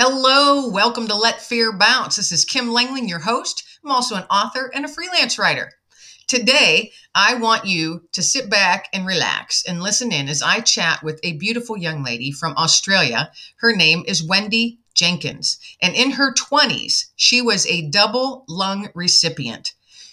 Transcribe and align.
Hello, 0.00 0.68
welcome 0.68 1.08
to 1.08 1.14
Let 1.16 1.42
Fear 1.42 1.72
Bounce. 1.72 2.14
This 2.14 2.30
is 2.30 2.44
Kim 2.44 2.68
Langling, 2.68 3.08
your 3.08 3.18
host. 3.18 3.64
I'm 3.84 3.90
also 3.90 4.14
an 4.14 4.28
author 4.30 4.70
and 4.72 4.84
a 4.84 4.88
freelance 4.88 5.40
writer. 5.40 5.72
Today, 6.28 6.92
I 7.16 7.34
want 7.34 7.64
you 7.64 8.04
to 8.12 8.22
sit 8.22 8.48
back 8.48 8.86
and 8.92 9.04
relax 9.04 9.64
and 9.66 9.82
listen 9.82 10.12
in 10.12 10.28
as 10.28 10.40
I 10.40 10.60
chat 10.60 11.02
with 11.02 11.18
a 11.24 11.32
beautiful 11.38 11.76
young 11.76 12.04
lady 12.04 12.30
from 12.30 12.54
Australia. 12.56 13.32
Her 13.56 13.74
name 13.74 14.04
is 14.06 14.22
Wendy 14.22 14.78
Jenkins, 14.94 15.58
and 15.82 15.96
in 15.96 16.12
her 16.12 16.32
20s, 16.32 17.06
she 17.16 17.42
was 17.42 17.66
a 17.66 17.90
double 17.90 18.44
lung 18.46 18.90
recipient. 18.94 19.72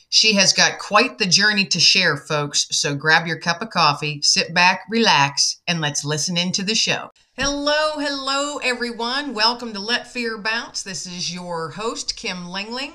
She 0.10 0.34
has 0.34 0.52
got 0.52 0.80
quite 0.80 1.20
the 1.20 1.28
journey 1.28 1.66
to 1.66 1.80
share, 1.80 2.18
folks. 2.18 2.66
So 2.72 2.96
grab 2.96 3.28
your 3.28 3.38
cup 3.38 3.62
of 3.62 3.70
coffee, 3.70 4.20
sit 4.24 4.52
back, 4.52 4.86
relax, 4.90 5.62
and 5.68 5.80
let's 5.80 6.04
listen 6.04 6.38
into 6.38 6.64
the 6.64 6.74
show. 6.74 7.12
Hello, 7.38 8.00
hello, 8.00 8.60
everyone. 8.60 9.34
Welcome 9.34 9.74
to 9.74 9.80
Let 9.82 10.08
Fear 10.08 10.38
Bounce. 10.38 10.82
This 10.82 11.06
is 11.06 11.34
your 11.34 11.72
host, 11.72 12.16
Kim 12.16 12.46
Langling. 12.46 12.94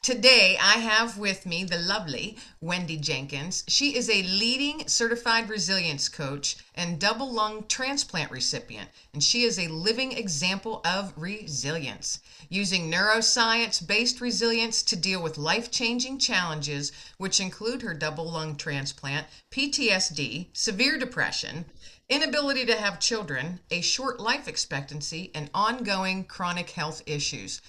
Today, 0.00 0.56
I 0.58 0.78
have 0.78 1.18
with 1.18 1.44
me 1.44 1.64
the 1.64 1.76
lovely 1.76 2.38
Wendy 2.62 2.96
Jenkins. 2.96 3.64
She 3.68 3.94
is 3.94 4.08
a 4.08 4.22
leading 4.22 4.88
certified 4.88 5.50
resilience 5.50 6.08
coach 6.08 6.56
and 6.74 6.98
double 6.98 7.30
lung 7.30 7.66
transplant 7.68 8.30
recipient, 8.30 8.88
and 9.12 9.22
she 9.22 9.42
is 9.42 9.58
a 9.58 9.68
living 9.68 10.12
example 10.12 10.80
of 10.86 11.12
resilience. 11.14 12.20
Using 12.48 12.90
neuroscience 12.90 13.86
based 13.86 14.22
resilience 14.22 14.82
to 14.84 14.96
deal 14.96 15.22
with 15.22 15.36
life 15.36 15.70
changing 15.70 16.18
challenges, 16.18 16.92
which 17.18 17.40
include 17.40 17.82
her 17.82 17.92
double 17.92 18.30
lung 18.30 18.56
transplant, 18.56 19.26
PTSD, 19.50 20.46
severe 20.54 20.96
depression, 20.98 21.66
inability 22.08 22.66
to 22.66 22.76
have 22.76 23.00
children, 23.00 23.60
a 23.70 23.80
short 23.80 24.20
life 24.20 24.48
expectancy, 24.48 25.30
and 25.34 25.50
ongoing 25.54 26.24
chronic 26.24 26.70
health 26.70 27.02
issues. 27.06 27.60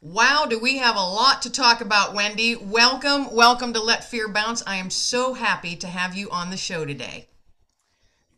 Wow, 0.00 0.46
do 0.48 0.58
we 0.58 0.78
have 0.78 0.96
a 0.96 1.00
lot 1.00 1.42
to 1.42 1.50
talk 1.50 1.80
about, 1.80 2.14
Wendy? 2.14 2.56
Welcome, 2.56 3.32
welcome 3.32 3.72
to 3.72 3.82
Let 3.82 4.02
Fear 4.02 4.28
Bounce. 4.28 4.62
I 4.66 4.76
am 4.76 4.90
so 4.90 5.34
happy 5.34 5.76
to 5.76 5.86
have 5.86 6.16
you 6.16 6.28
on 6.30 6.50
the 6.50 6.56
show 6.56 6.84
today. 6.84 7.28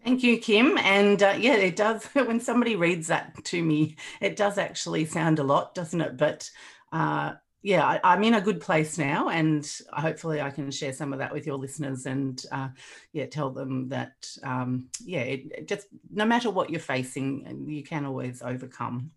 Thank 0.05 0.23
you, 0.23 0.37
Kim. 0.37 0.77
And 0.77 1.23
uh, 1.23 1.35
yeah, 1.39 1.55
it 1.55 1.77
does, 1.77 2.05
when 2.13 2.41
somebody 2.41 2.77
reads 2.77 3.07
that 3.07 3.43
to 3.45 3.65
me, 3.65 3.97
it 4.21 4.37
does 4.37 4.59
actually 4.59 5.07
sound 5.07 5.39
a 5.39 5.43
lot, 5.45 5.75
doesn't 5.75 6.01
it? 6.01 6.19
But 6.19 6.51
uh, 6.93 7.33
yeah, 7.65 7.99
I, 8.05 8.13
am 8.13 8.23
in 8.23 8.35
a 8.35 8.43
good 8.43 8.61
place 8.61 8.99
now, 8.99 9.31
and 9.31 9.67
hopefully 9.91 10.39
I 10.39 10.51
can 10.51 10.71
share 10.71 10.93
some 10.93 11.15
of 11.15 11.19
that 11.19 11.33
with 11.33 11.47
your 11.47 11.57
listeners, 11.57 12.05
and 12.05 12.45
uh, 12.53 12.69
yeah, 13.15 13.25
tell 13.25 13.49
them 13.49 13.89
that 13.89 14.29
um, 14.43 14.89
yeah, 15.03 15.21
it, 15.21 15.41
it 15.51 15.67
just 15.67 15.87
no 16.13 16.27
matter 16.27 16.51
what 16.51 16.69
you're 16.69 16.79
facing, 16.79 17.65
you 17.67 17.83
can 17.83 18.05
always 18.05 18.43
overcome. 18.43 19.13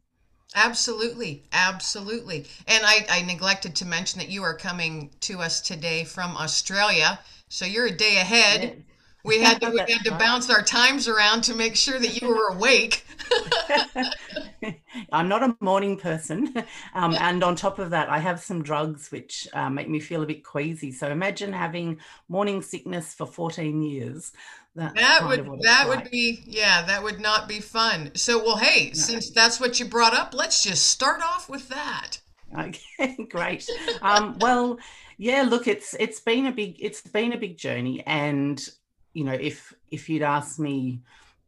Absolutely, 0.55 1.43
absolutely. 1.51 2.45
And 2.67 2.85
I, 2.85 3.05
I 3.09 3.21
neglected 3.23 3.75
to 3.75 3.85
mention 3.85 4.19
that 4.19 4.29
you 4.29 4.43
are 4.43 4.55
coming 4.55 5.11
to 5.21 5.41
us 5.41 5.59
today 5.59 6.05
from 6.05 6.37
Australia, 6.37 7.19
so 7.49 7.65
you're 7.65 7.87
a 7.87 7.97
day 7.97 8.15
ahead. 8.15 8.63
Yeah. 8.63 8.86
We 9.27 9.41
had 9.41 9.59
to 9.61 9.69
we 9.69 9.79
had 9.89 10.05
to 10.05 10.17
bounce 10.17 10.49
our 10.49 10.63
times 10.63 11.07
around 11.07 11.43
to 11.43 11.53
make 11.53 11.75
sure 11.75 11.99
that 11.99 12.21
you 12.21 12.29
were 12.29 12.47
awake. 12.53 13.05
I'm 15.11 15.27
not 15.27 15.43
a 15.43 15.55
morning 15.59 15.97
person. 15.97 16.53
Um, 16.93 17.13
and 17.19 17.43
on 17.43 17.55
top 17.55 17.77
of 17.79 17.91
that, 17.91 18.09
I 18.09 18.17
have 18.17 18.39
some 18.39 18.63
drugs 18.63 19.11
which 19.11 19.47
uh, 19.53 19.69
make 19.69 19.87
me 19.87 19.99
feel 19.99 20.23
a 20.23 20.25
bit 20.25 20.43
queasy. 20.43 20.91
So 20.91 21.09
imagine 21.09 21.53
having 21.53 21.99
morning 22.27 22.61
sickness 22.61 23.13
for 23.13 23.27
14 23.27 23.83
years. 23.83 24.31
That's 24.75 24.93
that 24.95 25.27
would 25.27 25.45
that 25.61 25.87
would 25.87 25.99
like. 25.99 26.11
be 26.11 26.43
yeah 26.45 26.83
that 26.83 27.03
would 27.03 27.19
not 27.19 27.47
be 27.47 27.59
fun 27.59 28.11
so 28.13 28.43
well 28.43 28.57
hey 28.57 28.89
no. 28.89 28.93
since 28.93 29.31
that's 29.31 29.59
what 29.59 29.79
you 29.79 29.85
brought 29.85 30.13
up 30.13 30.35
let's 30.35 30.61
just 30.61 30.85
start 30.87 31.19
off 31.23 31.49
with 31.49 31.67
that 31.69 32.19
okay 32.59 33.17
great 33.29 33.67
um, 34.03 34.37
well 34.39 34.77
yeah 35.17 35.41
look 35.41 35.67
it's 35.67 35.95
it's 35.99 36.19
been 36.19 36.45
a 36.45 36.51
big 36.51 36.77
it's 36.79 37.01
been 37.01 37.33
a 37.33 37.37
big 37.37 37.57
journey 37.57 38.03
and 38.05 38.69
you 39.17 39.23
know 39.23 39.33
if 39.33 39.73
if 39.89 40.07
you'd 40.09 40.21
asked 40.21 40.59
me 40.59 41.01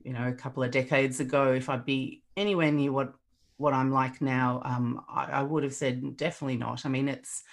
you 0.04 0.12
know 0.12 0.28
a 0.28 0.34
couple 0.34 0.64
of 0.64 0.72
decades 0.72 1.20
ago 1.20 1.54
if 1.54 1.70
i'd 1.70 1.86
be 1.86 2.24
anywhere 2.36 2.72
near 2.72 2.92
what 2.92 3.14
what 3.58 3.76
i'm 3.76 3.92
like 3.92 4.20
now 4.22 4.60
um, 4.66 5.06
I, 5.08 5.26
I 5.26 5.44
would 5.44 5.64
have 5.64 5.74
said 5.74 6.18
definitely 6.18 6.58
not. 6.58 6.86
I 6.86 6.90
mean 6.90 7.08
it's 7.08 7.44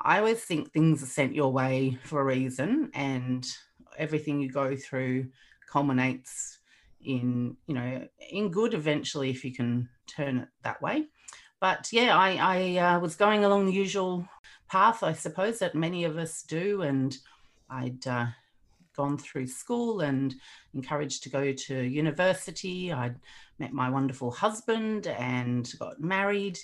i 0.00 0.18
always 0.18 0.42
think 0.42 0.72
things 0.72 1.02
are 1.02 1.14
sent 1.18 1.34
your 1.34 1.52
way 1.52 1.98
for 2.04 2.22
a 2.22 2.24
reason 2.24 2.90
and 2.94 3.46
everything 3.98 4.40
you 4.40 4.50
go 4.50 4.74
through 4.74 5.26
culminates 5.70 6.58
in 7.04 7.54
you 7.66 7.74
know 7.74 8.08
in 8.30 8.50
good 8.50 8.72
eventually 8.72 9.28
if 9.28 9.44
you 9.44 9.52
can 9.52 9.86
turn 10.06 10.38
it 10.38 10.48
that 10.62 10.80
way. 10.80 11.08
But 11.60 11.88
yeah 11.92 12.16
i 12.16 12.30
i 12.56 12.76
uh, 12.78 13.00
was 13.00 13.16
going 13.16 13.44
along 13.44 13.66
the 13.66 13.72
usual 13.84 14.26
path 14.68 15.02
i 15.02 15.12
suppose 15.12 15.58
that 15.58 15.74
many 15.74 16.04
of 16.04 16.16
us 16.16 16.42
do 16.42 16.80
and 16.80 17.18
i'd 17.68 18.06
uh, 18.06 18.26
gone 18.94 19.18
through 19.18 19.46
school 19.46 20.00
and 20.00 20.34
encouraged 20.74 21.22
to 21.22 21.28
go 21.28 21.52
to 21.52 21.82
university 21.82 22.92
i'd 22.92 23.18
met 23.58 23.72
my 23.72 23.88
wonderful 23.88 24.30
husband 24.30 25.06
and 25.06 25.72
got 25.78 26.00
married 26.00 26.58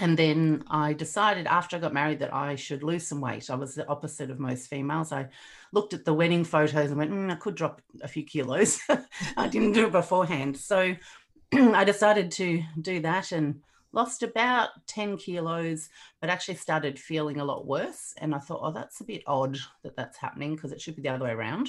and 0.00 0.16
then 0.16 0.62
I 0.68 0.92
decided 0.92 1.46
after 1.46 1.76
I 1.76 1.80
got 1.80 1.94
married 1.94 2.20
that 2.20 2.32
I 2.32 2.54
should 2.54 2.82
lose 2.82 3.06
some 3.06 3.20
weight. 3.20 3.50
I 3.50 3.54
was 3.54 3.74
the 3.74 3.88
opposite 3.88 4.30
of 4.30 4.38
most 4.38 4.68
females. 4.68 5.12
I 5.12 5.28
looked 5.72 5.94
at 5.94 6.04
the 6.04 6.14
wedding 6.14 6.44
photos 6.44 6.90
and 6.90 6.98
went, 6.98 7.10
mm, 7.10 7.32
I 7.32 7.36
could 7.36 7.54
drop 7.54 7.80
a 8.02 8.08
few 8.08 8.22
kilos. 8.22 8.80
I 9.36 9.48
didn't 9.48 9.72
do 9.72 9.86
it 9.86 9.92
beforehand. 9.92 10.56
So 10.56 10.94
I 11.52 11.84
decided 11.84 12.30
to 12.32 12.62
do 12.80 13.00
that 13.00 13.32
and 13.32 13.60
lost 13.92 14.22
about 14.22 14.70
10 14.86 15.16
kilos, 15.16 15.88
but 16.20 16.30
actually 16.30 16.56
started 16.56 16.98
feeling 16.98 17.40
a 17.40 17.44
lot 17.44 17.66
worse. 17.66 18.14
And 18.18 18.34
I 18.34 18.38
thought, 18.38 18.60
oh, 18.62 18.72
that's 18.72 19.00
a 19.00 19.04
bit 19.04 19.22
odd 19.26 19.58
that 19.82 19.96
that's 19.96 20.18
happening 20.18 20.54
because 20.54 20.72
it 20.72 20.80
should 20.80 20.96
be 20.96 21.02
the 21.02 21.08
other 21.08 21.24
way 21.24 21.30
around. 21.30 21.68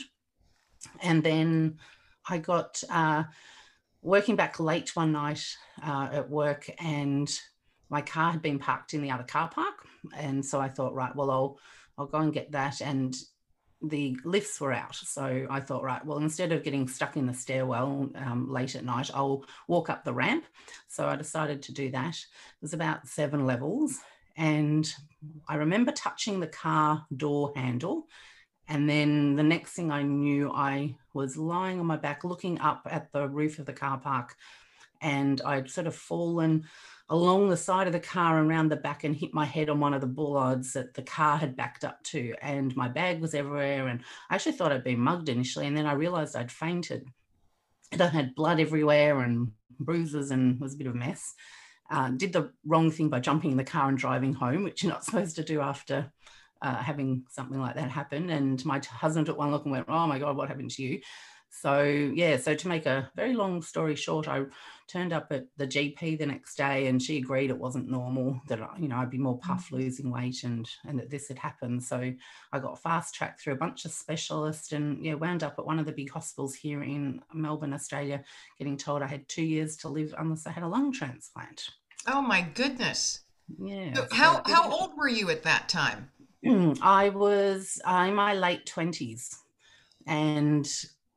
And 1.01 1.23
then 1.23 1.77
I 2.27 2.37
got 2.37 2.83
uh, 2.89 3.23
working 4.01 4.35
back 4.35 4.59
late 4.59 4.95
one 4.95 5.11
night 5.11 5.45
uh, 5.83 6.09
at 6.11 6.29
work 6.29 6.69
and 6.79 7.29
my 7.89 8.01
car 8.01 8.31
had 8.31 8.41
been 8.41 8.59
parked 8.59 8.93
in 8.93 9.01
the 9.01 9.11
other 9.11 9.23
car 9.23 9.49
park. 9.49 9.85
And 10.15 10.45
so 10.45 10.59
I 10.59 10.69
thought, 10.69 10.93
right, 10.93 11.15
well, 11.15 11.31
I'll, 11.31 11.59
I'll 11.97 12.05
go 12.05 12.19
and 12.19 12.33
get 12.33 12.51
that. 12.51 12.81
And 12.81 13.15
the 13.81 14.17
lifts 14.25 14.59
were 14.59 14.73
out. 14.73 14.95
So 14.95 15.47
I 15.49 15.59
thought, 15.59 15.83
right, 15.83 16.05
well, 16.05 16.17
instead 16.17 16.51
of 16.51 16.63
getting 16.63 16.87
stuck 16.87 17.15
in 17.15 17.25
the 17.25 17.33
stairwell 17.33 18.09
um, 18.15 18.51
late 18.51 18.75
at 18.75 18.83
night, 18.83 19.09
I'll 19.13 19.45
walk 19.67 19.89
up 19.89 20.03
the 20.03 20.13
ramp. 20.13 20.45
So 20.87 21.07
I 21.07 21.15
decided 21.15 21.61
to 21.63 21.73
do 21.73 21.89
that. 21.91 22.15
It 22.15 22.61
was 22.61 22.73
about 22.73 23.07
seven 23.07 23.45
levels. 23.45 23.99
And 24.35 24.91
I 25.47 25.55
remember 25.55 25.91
touching 25.91 26.39
the 26.39 26.47
car 26.47 27.05
door 27.15 27.53
handle. 27.55 28.07
And 28.67 28.89
then 28.89 29.35
the 29.35 29.43
next 29.43 29.71
thing 29.71 29.91
I 29.91 30.03
knew, 30.03 30.51
I 30.51 30.95
was 31.13 31.37
lying 31.37 31.79
on 31.79 31.85
my 31.85 31.97
back 31.97 32.23
looking 32.23 32.59
up 32.59 32.81
at 32.89 33.11
the 33.11 33.27
roof 33.27 33.59
of 33.59 33.65
the 33.65 33.73
car 33.73 33.97
park. 33.97 34.35
And 35.01 35.41
I'd 35.41 35.69
sort 35.69 35.87
of 35.87 35.95
fallen 35.95 36.65
along 37.09 37.49
the 37.49 37.57
side 37.57 37.87
of 37.87 37.93
the 37.93 37.99
car 37.99 38.37
and 38.37 38.49
around 38.49 38.69
the 38.69 38.75
back 38.75 39.03
and 39.03 39.15
hit 39.15 39.33
my 39.33 39.45
head 39.45 39.69
on 39.69 39.79
one 39.79 39.93
of 39.93 40.01
the 40.01 40.07
bollards 40.07 40.73
that 40.73 40.93
the 40.93 41.01
car 41.01 41.37
had 41.37 41.55
backed 41.55 41.83
up 41.83 42.03
to. 42.03 42.35
And 42.41 42.75
my 42.75 42.87
bag 42.87 43.19
was 43.19 43.33
everywhere. 43.33 43.87
And 43.87 44.01
I 44.29 44.35
actually 44.35 44.51
thought 44.51 44.71
I'd 44.71 44.83
been 44.83 44.99
mugged 44.99 45.29
initially. 45.29 45.65
And 45.65 45.75
then 45.75 45.87
I 45.87 45.93
realized 45.93 46.35
I'd 46.35 46.51
fainted. 46.51 47.07
And 47.91 48.01
I 48.01 48.07
had 48.07 48.35
blood 48.35 48.59
everywhere 48.59 49.21
and 49.21 49.51
bruises 49.79 50.29
and 50.29 50.59
was 50.59 50.75
a 50.75 50.77
bit 50.77 50.87
of 50.87 50.93
a 50.93 50.97
mess. 50.97 51.33
Uh, 51.89 52.09
did 52.09 52.31
the 52.31 52.51
wrong 52.65 52.91
thing 52.91 53.09
by 53.09 53.19
jumping 53.19 53.51
in 53.51 53.57
the 53.57 53.63
car 53.63 53.89
and 53.89 53.97
driving 53.97 54.33
home, 54.33 54.63
which 54.63 54.83
you're 54.83 54.91
not 54.91 55.03
supposed 55.05 55.35
to 55.37 55.43
do 55.43 55.61
after 55.61 56.11
uh, 56.61 56.75
having 56.75 57.23
something 57.29 57.59
like 57.59 57.75
that 57.75 57.89
happen. 57.89 58.29
And 58.29 58.63
my 58.65 58.81
husband 58.87 59.25
took 59.25 59.37
one 59.37 59.49
look 59.49 59.63
and 59.63 59.71
went, 59.71 59.87
Oh 59.89 60.05
my 60.05 60.19
God, 60.19 60.37
what 60.37 60.49
happened 60.49 60.71
to 60.71 60.83
you? 60.83 61.01
So, 61.49 61.81
yeah, 61.81 62.37
so 62.37 62.53
to 62.53 62.67
make 62.67 62.85
a 62.85 63.09
very 63.15 63.33
long 63.33 63.63
story 63.63 63.95
short, 63.95 64.27
I 64.27 64.43
turned 64.89 65.13
up 65.13 65.27
at 65.31 65.45
the 65.57 65.67
GP 65.67 66.17
the 66.17 66.25
next 66.25 66.55
day 66.55 66.87
and 66.87 67.01
she 67.01 67.17
agreed 67.17 67.49
it 67.49 67.57
wasn't 67.57 67.89
normal, 67.89 68.41
that, 68.47 68.59
you 68.79 68.87
know, 68.87 68.97
I'd 68.97 69.09
be 69.09 69.17
more 69.17 69.37
puff 69.39 69.69
mm. 69.69 69.77
losing 69.77 70.11
weight 70.11 70.43
and, 70.43 70.67
and 70.85 70.99
that 70.99 71.09
this 71.09 71.27
had 71.27 71.37
happened. 71.37 71.83
So 71.83 72.13
I 72.51 72.59
got 72.59 72.81
fast 72.81 73.13
tracked 73.15 73.41
through 73.41 73.53
a 73.53 73.57
bunch 73.57 73.85
of 73.85 73.91
specialists 73.91 74.71
and, 74.71 75.05
yeah, 75.05 75.13
wound 75.13 75.43
up 75.43 75.55
at 75.57 75.65
one 75.65 75.79
of 75.79 75.85
the 75.85 75.91
big 75.91 76.11
hospitals 76.11 76.55
here 76.55 76.83
in 76.83 77.21
Melbourne, 77.33 77.73
Australia, 77.73 78.23
getting 78.57 78.77
told 78.77 79.01
I 79.01 79.07
had 79.07 79.27
two 79.29 79.43
years 79.43 79.77
to 79.77 79.89
live 79.89 80.13
unless 80.17 80.47
I 80.47 80.51
had 80.51 80.63
a 80.63 80.67
lung 80.67 80.91
transplant. 80.91 81.69
Oh, 82.07 82.21
my 82.21 82.41
goodness. 82.41 83.21
Yeah. 83.57 83.93
So 83.93 84.07
how, 84.11 84.41
how 84.45 84.71
old 84.71 84.91
were 84.97 85.07
you 85.07 85.29
at 85.29 85.43
that 85.43 85.69
time? 85.69 86.09
I 86.81 87.09
was 87.09 87.81
uh, 87.85 88.05
in 88.07 88.15
my 88.15 88.33
late 88.33 88.65
20s 88.65 89.35
and 90.07 90.67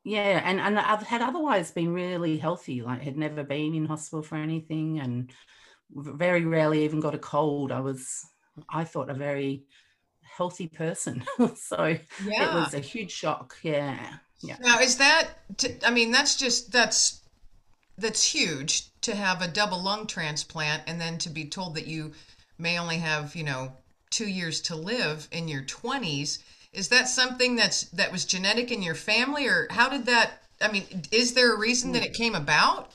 yeah 0.04 0.42
and 0.44 0.60
and 0.60 0.78
i've 0.78 1.02
had 1.02 1.22
otherwise 1.22 1.70
been 1.70 1.92
really 1.92 2.36
healthy 2.36 2.82
like 2.82 3.02
had 3.02 3.16
never 3.16 3.42
been 3.42 3.74
in 3.74 3.86
hospital 3.86 4.22
for 4.22 4.36
anything 4.36 4.98
and 5.00 5.32
very 5.94 6.44
rarely 6.44 6.84
even 6.84 7.00
got 7.00 7.14
a 7.14 7.18
cold 7.18 7.70
i 7.70 7.80
was 7.80 8.24
i 8.70 8.84
thought 8.84 9.10
a 9.10 9.14
very 9.14 9.64
healthy 10.22 10.66
person 10.66 11.22
so 11.54 11.84
yeah. 12.24 12.50
it 12.50 12.54
was 12.54 12.74
a 12.74 12.80
huge 12.80 13.10
shock 13.10 13.56
yeah 13.62 14.16
yeah 14.40 14.56
now 14.60 14.78
is 14.80 14.96
that 14.96 15.28
t- 15.56 15.76
I 15.86 15.90
mean 15.90 16.10
that's 16.10 16.36
just 16.36 16.72
that's 16.72 17.22
that's 17.98 18.24
huge 18.24 18.90
to 19.02 19.14
have 19.14 19.42
a 19.42 19.48
double 19.48 19.82
lung 19.82 20.06
transplant 20.06 20.82
and 20.86 21.00
then 21.00 21.18
to 21.18 21.30
be 21.30 21.44
told 21.44 21.74
that 21.74 21.86
you 21.86 22.12
may 22.58 22.78
only 22.78 22.98
have, 22.98 23.34
you 23.36 23.44
know, 23.44 23.72
2 24.10 24.28
years 24.28 24.60
to 24.62 24.76
live 24.76 25.28
in 25.32 25.48
your 25.48 25.62
20s. 25.62 26.38
Is 26.72 26.88
that 26.88 27.08
something 27.08 27.56
that's 27.56 27.84
that 27.90 28.12
was 28.12 28.24
genetic 28.24 28.70
in 28.70 28.82
your 28.82 28.94
family 28.94 29.46
or 29.46 29.66
how 29.70 29.88
did 29.88 30.06
that 30.06 30.42
I 30.62 30.70
mean, 30.70 30.84
is 31.10 31.34
there 31.34 31.54
a 31.54 31.58
reason 31.58 31.92
that 31.92 32.04
it 32.04 32.14
came 32.14 32.34
about? 32.34 32.90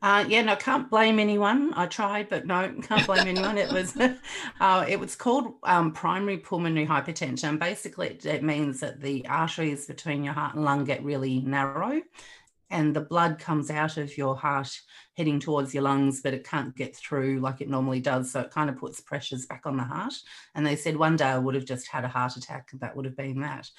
Uh, 0.00 0.24
yeah, 0.28 0.42
no, 0.42 0.54
can't 0.54 0.88
blame 0.88 1.18
anyone. 1.18 1.74
I 1.74 1.86
tried, 1.86 2.28
but 2.28 2.46
no, 2.46 2.72
can't 2.82 3.04
blame 3.04 3.26
anyone. 3.26 3.58
It 3.58 3.72
was, 3.72 3.96
uh, 4.60 4.84
it 4.88 5.00
was 5.00 5.16
called 5.16 5.54
um, 5.64 5.92
primary 5.92 6.38
pulmonary 6.38 6.86
hypertension. 6.86 7.58
Basically, 7.58 8.08
it, 8.08 8.24
it 8.24 8.44
means 8.44 8.78
that 8.78 9.00
the 9.00 9.26
arteries 9.26 9.86
between 9.86 10.22
your 10.22 10.34
heart 10.34 10.54
and 10.54 10.64
lung 10.64 10.84
get 10.84 11.02
really 11.02 11.40
narrow, 11.40 12.00
and 12.70 12.94
the 12.94 13.00
blood 13.00 13.38
comes 13.38 13.70
out 13.70 13.96
of 13.96 14.16
your 14.16 14.36
heart 14.36 14.70
heading 15.16 15.40
towards 15.40 15.72
your 15.72 15.82
lungs, 15.82 16.20
but 16.20 16.34
it 16.34 16.46
can't 16.46 16.76
get 16.76 16.94
through 16.94 17.40
like 17.40 17.60
it 17.60 17.68
normally 17.68 18.00
does. 18.00 18.30
So 18.30 18.40
it 18.40 18.50
kind 18.50 18.68
of 18.68 18.76
puts 18.76 19.00
pressures 19.00 19.46
back 19.46 19.62
on 19.64 19.76
the 19.76 19.84
heart. 19.84 20.14
And 20.54 20.66
they 20.66 20.76
said 20.76 20.96
one 20.96 21.16
day 21.16 21.26
I 21.26 21.38
would 21.38 21.54
have 21.54 21.64
just 21.64 21.88
had 21.88 22.04
a 22.04 22.08
heart 22.08 22.36
attack. 22.36 22.68
That 22.74 22.94
would 22.94 23.06
have 23.06 23.16
been 23.16 23.40
that. 23.40 23.70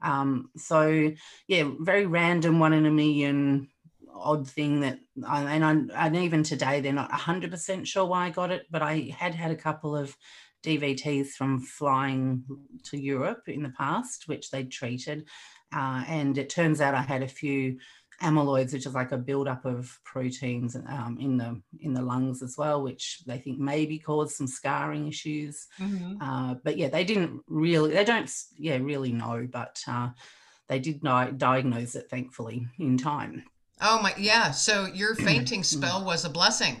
Um, 0.00 0.50
so 0.56 1.10
yeah, 1.46 1.68
very 1.80 2.06
random, 2.06 2.58
one 2.58 2.72
in 2.72 2.86
a 2.86 2.90
million 2.90 3.68
odd 4.14 4.48
thing 4.48 4.80
that 4.80 4.98
and 5.16 5.64
I, 5.92 6.06
and 6.06 6.16
even 6.16 6.42
today 6.42 6.80
they're 6.80 6.92
not 6.92 7.10
100% 7.10 7.86
sure 7.86 8.04
why 8.04 8.26
I 8.26 8.30
got 8.30 8.50
it 8.50 8.66
but 8.70 8.82
I 8.82 9.12
had 9.16 9.34
had 9.34 9.52
a 9.52 9.56
couple 9.56 9.96
of 9.96 10.16
DVTs 10.64 11.28
from 11.28 11.60
flying 11.60 12.42
to 12.84 12.98
Europe 12.98 13.48
in 13.48 13.62
the 13.62 13.70
past 13.70 14.26
which 14.26 14.50
they 14.50 14.64
treated 14.64 15.26
uh, 15.74 16.02
and 16.08 16.36
it 16.38 16.50
turns 16.50 16.80
out 16.80 16.94
I 16.94 17.02
had 17.02 17.22
a 17.22 17.28
few 17.28 17.78
amyloids 18.22 18.72
which 18.72 18.86
is 18.86 18.94
like 18.94 19.12
a 19.12 19.16
buildup 19.16 19.64
of 19.64 19.98
proteins 20.04 20.76
um, 20.76 21.16
in 21.20 21.36
the 21.36 21.60
in 21.80 21.92
the 21.92 22.02
lungs 22.02 22.42
as 22.42 22.56
well 22.58 22.82
which 22.82 23.22
they 23.26 23.38
think 23.38 23.58
maybe 23.58 23.98
caused 23.98 24.34
some 24.34 24.46
scarring 24.46 25.06
issues. 25.06 25.68
Mm-hmm. 25.78 26.20
uh, 26.20 26.54
but 26.64 26.76
yeah 26.76 26.88
they 26.88 27.04
didn't 27.04 27.42
really 27.46 27.92
they 27.92 28.04
don't 28.04 28.32
yeah 28.56 28.76
really 28.76 29.12
know 29.12 29.46
but 29.50 29.80
uh, 29.86 30.10
they 30.68 30.78
did 30.78 31.02
not 31.02 31.38
diagnose 31.38 31.94
it 31.94 32.10
thankfully 32.10 32.66
in 32.78 32.98
time. 32.98 33.44
Oh 33.80 34.02
my 34.02 34.14
yeah 34.18 34.50
so 34.50 34.86
your 34.86 35.14
fainting 35.28 35.62
spell 35.62 36.04
was 36.04 36.24
a 36.24 36.30
blessing 36.30 36.80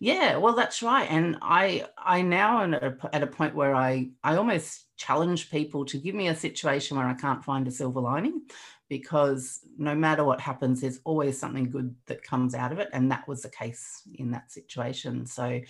yeah 0.00 0.36
well 0.36 0.54
that's 0.54 0.82
right 0.82 1.10
and 1.10 1.36
i 1.42 1.84
i 1.98 2.22
now 2.22 2.62
am 2.62 2.74
at 2.74 3.22
a, 3.22 3.26
point 3.26 3.54
where 3.54 3.74
i 3.74 4.08
i 4.22 4.36
almost 4.36 4.86
challenge 4.96 5.50
people 5.50 5.84
to 5.84 5.98
give 5.98 6.14
me 6.14 6.28
a 6.28 6.36
situation 6.36 6.96
where 6.96 7.06
i 7.06 7.14
can't 7.14 7.44
find 7.44 7.66
a 7.66 7.70
silver 7.70 8.00
lining 8.00 8.42
because 8.88 9.60
no 9.78 9.94
matter 9.94 10.24
what 10.24 10.40
happens, 10.40 10.80
there's 10.80 11.00
always 11.04 11.38
something 11.38 11.70
good 11.70 11.94
that 12.06 12.22
comes 12.22 12.54
out 12.54 12.72
of 12.72 12.78
it. 12.78 12.90
And 12.92 13.10
that 13.10 13.26
was 13.26 13.42
the 13.42 13.48
case 13.48 14.02
in 14.14 14.30
that 14.32 14.52
situation. 14.52 15.26
So, 15.26 15.60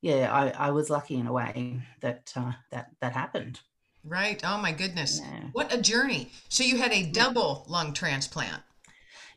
yeah, 0.00 0.32
I, 0.32 0.68
I 0.68 0.70
was 0.70 0.90
lucky 0.90 1.16
in 1.16 1.26
a 1.26 1.32
way 1.32 1.80
that 2.00 2.32
uh, 2.36 2.52
that 2.70 2.90
that 3.00 3.12
happened. 3.12 3.60
Right. 4.04 4.40
Oh 4.44 4.58
my 4.58 4.72
goodness. 4.72 5.20
Yeah. 5.20 5.48
What 5.52 5.74
a 5.74 5.80
journey. 5.80 6.30
So 6.48 6.62
you 6.62 6.76
had 6.76 6.92
a 6.92 7.04
double 7.04 7.64
lung 7.68 7.92
transplant. 7.92 8.62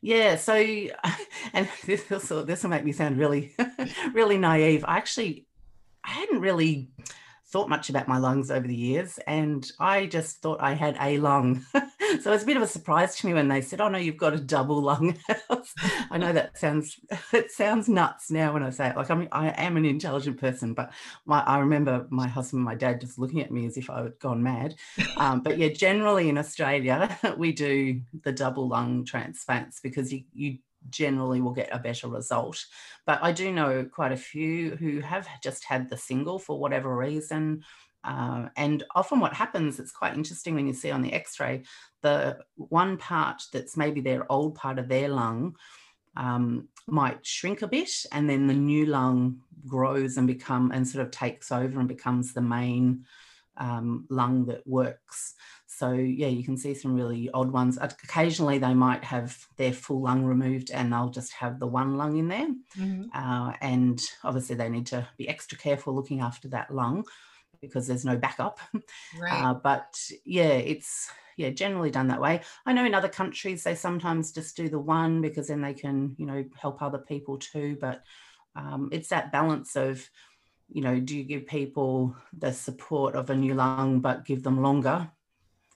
Yeah. 0.02 0.36
So, 0.36 0.54
and 1.54 1.68
this 1.86 2.10
will, 2.10 2.46
this 2.46 2.64
will 2.64 2.70
make 2.70 2.86
me 2.86 2.92
sound 2.92 3.18
really, 3.18 3.56
really 4.14 4.38
naive. 4.38 4.84
I 4.88 4.98
actually, 4.98 5.46
I 6.04 6.12
hadn't 6.12 6.42
really 6.42 6.90
thought 7.52 7.68
much 7.68 7.90
about 7.90 8.08
my 8.08 8.18
lungs 8.18 8.50
over 8.50 8.66
the 8.66 8.76
years 8.76 9.20
and 9.28 9.70
I 9.78 10.06
just 10.06 10.42
thought 10.42 10.62
I 10.62 10.74
had 10.74 10.96
a 11.02 11.18
lung. 11.18 11.66
so 12.22 12.32
it's 12.32 12.44
a 12.44 12.46
bit 12.46 12.56
of 12.56 12.64
a 12.64 12.68
surprise 12.68 13.18
to 13.18 13.28
me 13.28 13.34
when 13.34 13.50
they 13.50 13.60
said, 13.60 13.82
Oh 13.82 13.90
no, 13.90 13.98
you've 13.98 14.16
got 14.16 14.34
a 14.34 14.40
double 14.40 14.82
lung. 14.82 15.18
I 16.10 16.18
know 16.18 16.32
that 16.32 16.58
sounds 16.58 16.98
it 17.34 17.52
sounds 17.52 17.90
nuts 17.90 18.32
now 18.32 18.54
when 18.54 18.64
I 18.64 18.70
say 18.70 18.90
it. 18.90 18.96
Like 18.96 19.12
I'm 19.12 19.28
I 19.34 19.50
am 19.50 19.76
an 19.76 19.84
intelligent 19.84 20.40
person, 20.40 20.74
but 20.74 20.94
my, 21.26 21.42
I 21.42 21.60
remember 21.60 22.08
my 22.10 22.28
husband 22.28 22.60
and 22.60 22.66
my 22.66 22.76
dad 22.76 23.02
just 23.02 23.20
looking 23.20 23.42
at 23.42 23.52
me 23.52 23.66
as 23.66 23.76
if 23.76 23.90
I 23.90 24.04
had 24.04 24.20
gone 24.20 24.42
mad. 24.42 24.76
Um, 25.18 25.42
but 25.42 25.58
yeah, 25.58 25.70
generally 25.70 26.30
in 26.30 26.38
Australia, 26.38 27.20
we 27.38 27.52
do 27.52 28.02
the 28.24 28.32
double 28.32 28.70
lung 28.70 29.04
transplants 29.04 29.82
because 29.82 30.14
you 30.14 30.24
you 30.34 30.60
generally 30.90 31.42
will 31.42 31.54
get 31.54 31.70
a 31.72 31.80
better 31.80 32.08
result. 32.08 32.66
But 33.06 33.20
I 33.22 33.32
do 33.32 33.52
know 33.52 33.86
quite 33.86 34.12
a 34.12 34.18
few 34.18 34.76
who 34.76 35.00
have 35.02 35.28
just 35.44 35.64
had 35.66 35.90
the 35.90 35.98
single 35.98 36.40
for 36.40 36.60
whatever 36.60 36.96
reason. 36.96 37.64
Uh, 38.04 38.48
and 38.58 38.84
often 38.96 39.20
what 39.20 39.34
happens, 39.34 39.80
it's 39.80 39.92
quite 39.92 40.16
interesting 40.16 40.56
when 40.56 40.68
you 40.68 40.74
see 40.74 40.92
on 40.92 41.02
the 41.02 41.14
x 41.14 41.40
ray, 41.40 41.64
the 42.02 42.40
one 42.56 42.98
part 42.98 43.44
that's 43.54 43.78
maybe 43.78 44.02
their 44.02 44.30
old 44.32 44.56
part 44.56 44.80
of 44.80 44.88
their 44.88 45.08
lung 45.10 45.56
um, 46.18 46.68
might 46.88 47.26
shrink 47.26 47.62
a 47.62 47.68
bit, 47.68 47.92
and 48.12 48.30
then 48.30 48.48
the 48.48 48.54
new 48.54 48.86
lung 48.86 49.42
grows 49.68 50.18
and 50.18 50.28
become 50.28 50.72
and 50.72 50.88
sort 50.88 51.06
of 51.06 51.12
takes 51.12 51.52
over 51.52 51.80
and 51.80 51.88
becomes 51.88 52.34
the 52.34 52.42
main 52.42 53.06
um, 53.58 54.06
lung 54.10 54.46
that 54.46 54.66
works. 54.68 55.36
So 55.82 55.94
yeah, 55.94 56.28
you 56.28 56.44
can 56.44 56.58
see 56.58 56.76
some 56.76 56.94
really 56.94 57.32
odd 57.34 57.52
ones. 57.52 57.80
Occasionally, 57.82 58.60
they 58.60 58.76
might 58.76 59.04
have 59.04 59.36
their 59.58 59.74
full 59.74 60.04
lung 60.04 60.24
removed, 60.24 60.70
and 60.70 60.94
they'll 60.94 61.10
just 61.10 61.34
have 61.34 61.60
the 61.60 61.66
one 61.66 61.98
lung 61.98 62.18
in 62.18 62.28
there. 62.28 62.50
Mm-hmm. 62.78 63.06
Uh, 63.12 63.54
and 63.62 64.00
obviously, 64.24 64.56
they 64.56 64.70
need 64.70 64.86
to 64.88 65.08
be 65.18 65.28
extra 65.28 65.58
careful 65.58 65.96
looking 65.96 66.20
after 66.20 66.48
that 66.50 66.70
lung 66.70 67.04
because 67.64 67.88
there's 67.88 68.06
no 68.06 68.16
backup. 68.16 68.60
Right. 69.20 69.44
Uh, 69.44 69.56
but 69.56 70.00
yeah, 70.24 70.54
it's 70.54 71.10
yeah 71.36 71.50
generally 71.50 71.90
done 71.90 72.10
that 72.10 72.22
way. 72.22 72.42
I 72.68 72.74
know 72.74 72.86
in 72.86 72.94
other 72.94 73.10
countries 73.10 73.64
they 73.64 73.74
sometimes 73.74 74.32
just 74.32 74.56
do 74.56 74.70
the 74.70 74.78
one 74.78 75.20
because 75.20 75.48
then 75.48 75.62
they 75.62 75.74
can 75.74 76.16
you 76.20 76.28
know 76.28 76.46
help 76.62 76.84
other 76.84 77.00
people 77.00 77.40
too. 77.40 77.76
But 77.82 78.04
um, 78.56 78.90
it's 78.92 79.10
that 79.10 79.32
balance 79.32 79.76
of 79.76 80.08
you 80.72 80.84
know, 80.84 81.00
do 81.00 81.18
you 81.18 81.24
give 81.24 81.48
people 81.48 82.16
the 82.38 82.54
support 82.54 83.16
of 83.16 83.32
a 83.32 83.36
new 83.36 83.56
lung 83.56 84.00
but 84.00 84.26
give 84.26 84.44
them 84.44 84.62
longer 84.62 85.10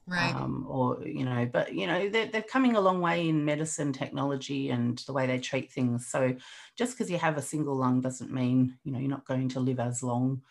right 0.08 0.36
um, 0.36 0.66
or 0.68 1.02
you 1.04 1.26
know 1.26 1.50
but 1.52 1.74
you 1.74 1.88
know 1.88 2.08
they're, 2.10 2.28
they're 2.28 2.42
coming 2.42 2.76
a 2.76 2.80
long 2.80 3.02
way 3.02 3.28
in 3.28 3.44
medicine 3.44 3.92
technology 3.92 4.70
and 4.70 5.00
the 5.08 5.14
way 5.14 5.26
they 5.26 5.40
treat 5.40 5.72
things 5.72 6.08
so 6.08 6.36
just 6.76 6.94
because 6.94 7.10
you 7.10 7.18
have 7.18 7.38
a 7.38 7.42
single 7.42 7.76
lung 7.76 8.02
doesn't 8.02 8.32
mean 8.32 8.78
you 8.84 8.92
know 8.92 9.00
you're 9.00 9.10
not 9.10 9.26
going 9.26 9.50
to 9.50 9.60
live 9.60 9.80
as 9.80 10.04
long 10.04 10.42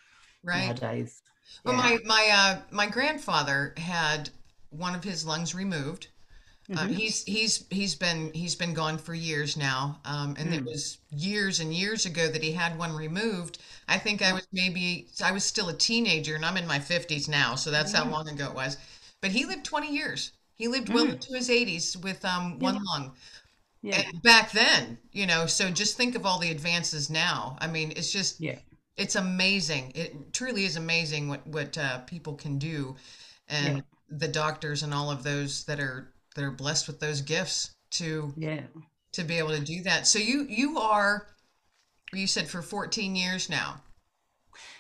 right 0.43 0.67
nowadays 0.67 1.23
well 1.65 1.75
my 1.75 1.99
my 2.05 2.29
uh 2.33 2.59
my 2.71 2.87
grandfather 2.87 3.75
had 3.77 4.29
one 4.71 4.95
of 4.95 5.05
his 5.05 5.25
lungs 5.25 5.55
removed 5.55 6.09
uh, 6.73 6.77
mm-hmm. 6.77 6.93
he's 6.95 7.23
he's 7.25 7.67
he's 7.69 7.95
been 7.95 8.33
he's 8.33 8.55
been 8.55 8.73
gone 8.73 8.97
for 8.97 9.13
years 9.13 9.55
now, 9.55 10.01
um, 10.07 10.35
and 10.39 10.49
mm. 10.49 10.57
it 10.57 10.65
was 10.65 10.97
years 11.11 11.61
and 11.61 11.75
years 11.75 12.07
ago 12.07 12.27
that 12.27 12.43
he 12.43 12.53
had 12.53 12.79
one 12.79 12.97
removed. 12.97 13.59
I 13.87 13.99
think 13.99 14.23
I 14.23 14.33
was 14.33 14.49
maybe 14.51 15.09
I 15.23 15.33
was 15.33 15.45
still 15.45 15.69
a 15.69 15.75
teenager, 15.75 16.37
and 16.37 16.45
I'm 16.45 16.57
in 16.57 16.67
my 16.67 16.79
fifties 16.79 17.29
now, 17.29 17.55
so 17.55 17.71
that's 17.71 17.93
mm. 17.93 17.97
how 17.97 18.11
long 18.11 18.31
ago 18.31 18.47
it 18.47 18.55
was. 18.55 18.79
But 19.25 19.33
he 19.33 19.47
lived 19.47 19.65
20 19.65 19.91
years. 19.91 20.33
He 20.55 20.69
lived 20.69 20.93
well 20.93 21.07
mm. 21.07 21.15
into 21.15 21.33
his 21.33 21.49
80s 21.49 21.97
with 21.97 22.23
um, 22.27 22.59
one 22.59 22.75
yeah. 22.75 22.81
lung. 22.93 23.13
Yeah. 23.81 24.03
And 24.07 24.23
back 24.23 24.53
then, 24.53 24.99
you 25.13 25.27
know, 25.27 25.47
so 25.47 25.71
just 25.71 25.97
think 25.97 26.15
of 26.15 26.27
all 26.27 26.39
the 26.39 26.51
advances 26.51 27.09
now. 27.09 27.57
I 27.59 27.67
mean, 27.67 27.95
it's 27.97 28.13
just, 28.13 28.39
yeah, 28.39 28.59
it's 28.99 29.17
amazing. 29.17 29.93
It 29.95 30.35
truly 30.35 30.67
is 30.67 30.77
amazing 30.77 31.31
what 31.31 31.47
what 31.47 31.79
uh, 31.79 32.01
people 32.01 32.35
can 32.35 32.59
do, 32.59 32.97
and 33.49 33.79
yeah. 33.79 33.83
the 34.11 34.29
doctors 34.29 34.83
and 34.83 34.93
all 34.93 35.11
of 35.11 35.23
those 35.23 35.65
that 35.65 35.81
are 35.81 36.13
that 36.35 36.45
are 36.45 36.51
blessed 36.51 36.87
with 36.87 37.01
those 37.01 37.23
gifts 37.23 37.71
to 37.93 38.31
yeah 38.37 38.61
to 39.13 39.25
be 39.25 39.39
able 39.39 39.57
to 39.57 39.61
do 39.61 39.83
that. 39.85 40.07
So 40.07 40.19
you 40.19 40.45
you 40.51 40.79
are, 40.79 41.29
you 42.13 42.27
said 42.27 42.47
for 42.47 42.61
14 42.61 43.17
years 43.17 43.49
now. 43.49 43.81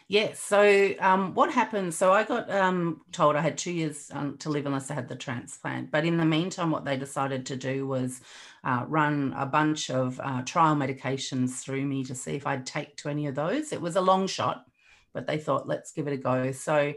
Yes. 0.06 0.38
So 0.38 0.92
um, 1.00 1.32
what 1.32 1.50
happened? 1.50 1.94
So 1.94 2.12
I 2.12 2.24
got 2.24 2.50
um, 2.50 3.00
told 3.10 3.36
I 3.36 3.40
had 3.40 3.56
two 3.56 3.72
years 3.72 4.10
um, 4.12 4.36
to 4.38 4.50
live 4.50 4.66
unless 4.66 4.90
I 4.90 4.94
had 4.94 5.08
the 5.08 5.16
transplant. 5.16 5.90
But 5.90 6.04
in 6.04 6.18
the 6.18 6.26
meantime, 6.26 6.70
what 6.70 6.84
they 6.84 6.98
decided 6.98 7.46
to 7.46 7.56
do 7.56 7.86
was 7.86 8.20
uh, 8.64 8.84
run 8.86 9.34
a 9.36 9.46
bunch 9.46 9.90
of 9.90 10.20
uh, 10.22 10.42
trial 10.42 10.76
medications 10.76 11.62
through 11.62 11.86
me 11.86 12.04
to 12.04 12.14
see 12.14 12.32
if 12.34 12.46
I'd 12.46 12.66
take 12.66 12.96
to 12.98 13.08
any 13.08 13.26
of 13.28 13.34
those. 13.34 13.72
It 13.72 13.80
was 13.80 13.96
a 13.96 14.02
long 14.02 14.26
shot, 14.26 14.66
but 15.14 15.26
they 15.26 15.38
thought 15.38 15.66
let's 15.66 15.92
give 15.92 16.06
it 16.06 16.12
a 16.12 16.18
go. 16.18 16.52
So 16.52 16.92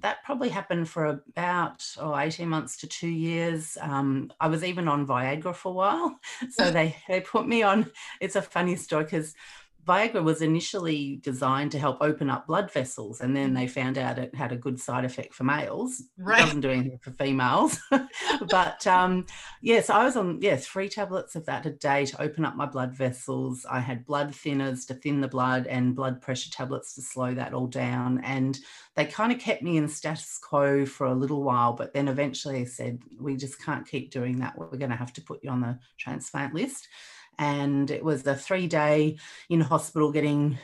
that 0.00 0.22
probably 0.22 0.50
happened 0.50 0.86
for 0.86 1.06
about 1.06 1.82
oh, 1.98 2.16
18 2.16 2.46
months 2.46 2.76
to 2.78 2.86
two 2.86 3.08
years. 3.08 3.78
Um, 3.80 4.30
I 4.38 4.48
was 4.48 4.62
even 4.62 4.86
on 4.86 5.06
Viagra 5.06 5.54
for 5.54 5.70
a 5.70 5.74
while. 5.74 6.18
So 6.50 6.70
they, 6.70 6.94
they 7.08 7.20
put 7.20 7.48
me 7.48 7.62
on, 7.62 7.90
it's 8.20 8.36
a 8.36 8.42
funny 8.42 8.76
story 8.76 9.04
because 9.04 9.34
Viagra 9.88 10.22
was 10.22 10.42
initially 10.42 11.18
designed 11.22 11.72
to 11.72 11.78
help 11.78 11.96
open 12.02 12.28
up 12.28 12.46
blood 12.46 12.70
vessels, 12.70 13.22
and 13.22 13.34
then 13.34 13.54
they 13.54 13.66
found 13.66 13.96
out 13.96 14.18
it 14.18 14.34
had 14.34 14.52
a 14.52 14.56
good 14.56 14.78
side 14.78 15.06
effect 15.06 15.32
for 15.32 15.44
males. 15.44 16.02
Right. 16.18 16.40
It 16.40 16.44
doesn't 16.44 16.60
do 16.60 16.70
anything 16.70 16.98
for 17.00 17.10
females. 17.12 17.80
but 18.50 18.86
um, 18.86 19.24
yes, 19.62 19.88
I 19.88 20.04
was 20.04 20.14
on 20.14 20.40
yes 20.42 20.66
three 20.66 20.90
tablets 20.90 21.36
of 21.36 21.46
that 21.46 21.64
a 21.64 21.70
day 21.70 22.04
to 22.04 22.20
open 22.20 22.44
up 22.44 22.54
my 22.54 22.66
blood 22.66 22.94
vessels. 22.94 23.64
I 23.68 23.80
had 23.80 24.04
blood 24.04 24.32
thinners 24.32 24.86
to 24.88 24.94
thin 24.94 25.22
the 25.22 25.28
blood, 25.28 25.66
and 25.66 25.96
blood 25.96 26.20
pressure 26.20 26.50
tablets 26.50 26.94
to 26.96 27.00
slow 27.00 27.32
that 27.34 27.54
all 27.54 27.66
down. 27.66 28.20
And 28.22 28.58
they 28.94 29.06
kind 29.06 29.32
of 29.32 29.38
kept 29.38 29.62
me 29.62 29.78
in 29.78 29.88
status 29.88 30.38
quo 30.38 30.84
for 30.84 31.06
a 31.06 31.14
little 31.14 31.42
while, 31.42 31.72
but 31.72 31.94
then 31.94 32.08
eventually 32.08 32.58
they 32.58 32.66
said, 32.66 33.00
"We 33.18 33.36
just 33.36 33.64
can't 33.64 33.88
keep 33.88 34.10
doing 34.10 34.40
that. 34.40 34.58
We're 34.58 34.76
going 34.76 34.90
to 34.90 34.96
have 34.96 35.14
to 35.14 35.22
put 35.22 35.42
you 35.42 35.48
on 35.48 35.62
the 35.62 35.78
transplant 35.96 36.52
list." 36.52 36.88
And 37.38 37.90
it 37.90 38.02
was 38.04 38.26
a 38.26 38.34
three 38.34 38.66
day 38.66 39.18
in 39.48 39.60
hospital 39.60 40.12
getting 40.12 40.58